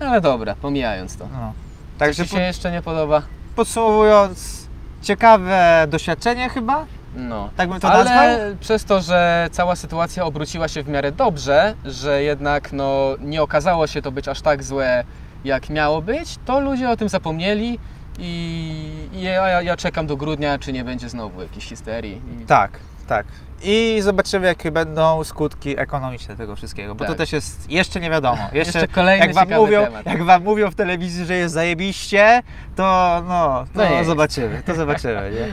Ale 0.01 0.21
dobra, 0.21 0.55
pomijając 0.63 1.17
to. 1.17 1.29
No. 1.33 1.53
Czy 1.95 1.99
Także 1.99 2.25
Ci 2.25 2.31
po, 2.31 2.37
się 2.37 2.43
jeszcze 2.43 2.71
nie 2.73 2.83
podoba? 2.83 3.23
podsumowując, 3.57 4.67
ciekawe 5.03 5.87
doświadczenie 5.89 6.49
chyba, 6.49 6.87
No. 7.17 7.51
tak 7.57 7.69
bym 7.69 7.81
to 7.81 7.91
Ale 7.93 8.05
nazwał. 8.05 8.57
przez 8.61 8.85
to, 8.85 9.01
że 9.01 9.49
cała 9.53 9.77
sytuacja 9.77 10.25
obróciła 10.25 10.69
się 10.69 10.83
w 10.83 10.89
miarę 10.89 11.13
dobrze, 11.13 11.75
że 11.85 12.23
jednak 12.23 12.73
no, 12.73 13.15
nie 13.21 13.43
okazało 13.43 13.87
się 13.87 14.03
to 14.03 14.13
być 14.13 14.29
aż 14.29 14.41
tak 14.41 14.65
złe, 14.65 15.05
jak 15.47 15.71
miało 15.71 16.03
być, 16.03 16.39
to 16.45 16.61
ludzie 16.61 16.91
o 16.91 16.97
tym 16.97 17.09
zapomnieli 17.09 17.79
i, 18.19 19.09
ja, 19.13 19.63
ja 19.63 19.77
czekam 19.77 20.07
do 20.07 20.17
grudnia, 20.17 20.59
czy 20.59 20.73
nie 20.73 20.85
będzie 20.85 21.09
znowu 21.09 21.43
jakiejś 21.43 21.65
histerii. 21.65 22.21
Tak, 22.47 22.71
tak. 23.07 23.27
I 23.63 23.99
zobaczymy, 24.03 24.47
jakie 24.47 24.71
będą 24.71 25.25
skutki 25.25 25.79
ekonomiczne 25.81 26.37
tego 26.37 26.57
wszystkiego, 26.57 26.95
bo 26.95 26.99
Tak. 27.05 27.09
to 27.09 27.15
też 27.19 27.33
jest 27.33 27.71
jeszcze 27.71 28.01
nie 28.01 28.11
wiadomo. 28.11 28.43
Jeszcze, 28.53 28.79
Jeszcze 28.79 28.89
kolejny 28.95 29.27
jak 29.27 29.35
wam, 29.35 29.49
mówią, 29.49 29.85
temat. 29.85 30.07
jak 30.07 30.23
wam 30.25 30.43
mówią 30.43 30.71
w 30.71 30.75
telewizji, 30.75 31.25
że 31.25 31.35
jest 31.35 31.55
zajebiście, 31.55 32.43
to 32.77 32.83
no, 33.29 33.65
No 33.75 33.83
to 33.85 33.93
jest. 33.95 34.07
zobaczymy, 34.07 34.63
to 34.67 34.75
zobaczymy, 34.75 35.31
nie? 35.35 35.47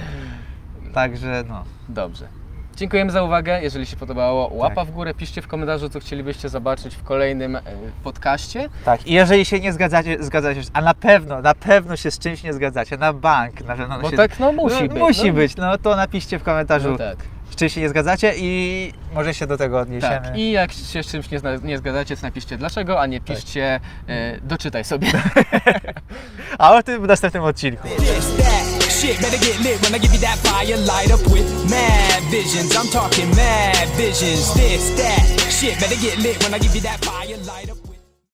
Także 0.93 1.43
no. 1.49 1.63
Dobrze. 1.89 2.27
Dziękujemy 2.75 3.12
za 3.12 3.23
uwagę. 3.23 3.62
Jeżeli 3.62 3.86
się 3.86 3.95
podobało, 3.95 4.49
łapa 4.53 4.75
Tak. 4.75 4.88
w 4.88 4.91
górę, 4.91 5.13
piszcie 5.13 5.41
w 5.41 5.47
komentarzu, 5.47 5.89
co 5.89 5.99
chcielibyście 5.99 6.49
zobaczyć 6.49 6.95
w 6.95 7.03
kolejnym 7.03 7.55
e, 7.55 7.62
podcaście. 8.03 8.69
Tak, 8.86 9.07
i 9.07 9.13
jeżeli 9.13 9.45
się 9.45 9.59
nie 9.59 9.73
zgadzacie, 9.73 10.17
zgadzacie, 10.19 10.62
a 10.73 10.81
na 10.81 10.93
pewno, 10.93 11.41
na 11.41 11.55
pewno 11.55 11.95
się 11.95 12.12
z 12.12 12.19
czymś 12.19 12.43
nie 12.43 12.53
zgadzacie, 12.53 12.97
na 12.97 13.13
bank, 13.13 13.62
na 13.62 13.75
pewno 13.75 13.99
Bo 13.99 14.09
się, 14.12 14.17
tak 14.17 14.39
no 14.39 14.51
musi 14.51 14.83
no, 14.83 14.89
być. 14.89 14.99
Musi 14.99 15.27
no. 15.27 15.33
być, 15.33 15.55
no 15.55 15.77
to 15.77 15.95
napiszcie 15.95 16.39
w 16.39 16.43
komentarzu, 16.43 16.91
No 16.91 16.97
tak. 16.97 17.17
czy 17.55 17.69
się 17.69 17.81
nie 17.81 17.89
zgadzacie 17.89 18.33
i 18.38 18.93
może 19.13 19.33
się 19.33 19.47
do 19.47 19.57
tego 19.57 19.79
odniesiemy. 19.79 20.21
Tak, 20.25 20.38
i 20.38 20.51
jak 20.51 20.71
się 20.71 21.03
z 21.03 21.07
czymś 21.07 21.31
nie, 21.31 21.39
zna, 21.39 21.55
nie 21.55 21.77
zgadzacie, 21.77 22.15
to 22.15 22.21
napiszcie 22.21 22.57
dlaczego, 22.57 23.01
a 23.01 23.05
nie 23.05 23.21
piszcie 23.21 23.79
e, 24.07 24.38
doczytaj 24.41 24.83
sobie. 24.83 25.07
A 26.57 26.75
o 26.75 26.83
tym 26.83 27.03
w 27.03 27.07
następnym 27.07 27.43
odcinku. 27.43 27.88
Shit 29.03 29.19
better 29.19 29.37
get 29.37 29.59
lit 29.59 29.81
when 29.81 29.93
I 29.93 29.97
give 29.97 30.13
you 30.13 30.19
that 30.19 30.37
fire 30.37 30.77
light 30.77 31.11
up 31.11 31.19
with 31.27 31.43
mad 31.69 32.23
visions. 32.31 32.73
I'm 32.73 32.87
talking 32.87 33.29
mad 33.31 33.89
visions. 33.97 34.53
This, 34.53 34.91
that, 34.91 35.51
shit 35.51 35.77
better 35.77 35.99
get 35.99 36.19
lit 36.19 36.41
when 36.41 36.53
I 36.53 36.57
give 36.57 36.73
you 36.73 36.79
that 36.87 37.03
fire 37.03 37.35
light 37.39 37.69
up. 37.69 37.72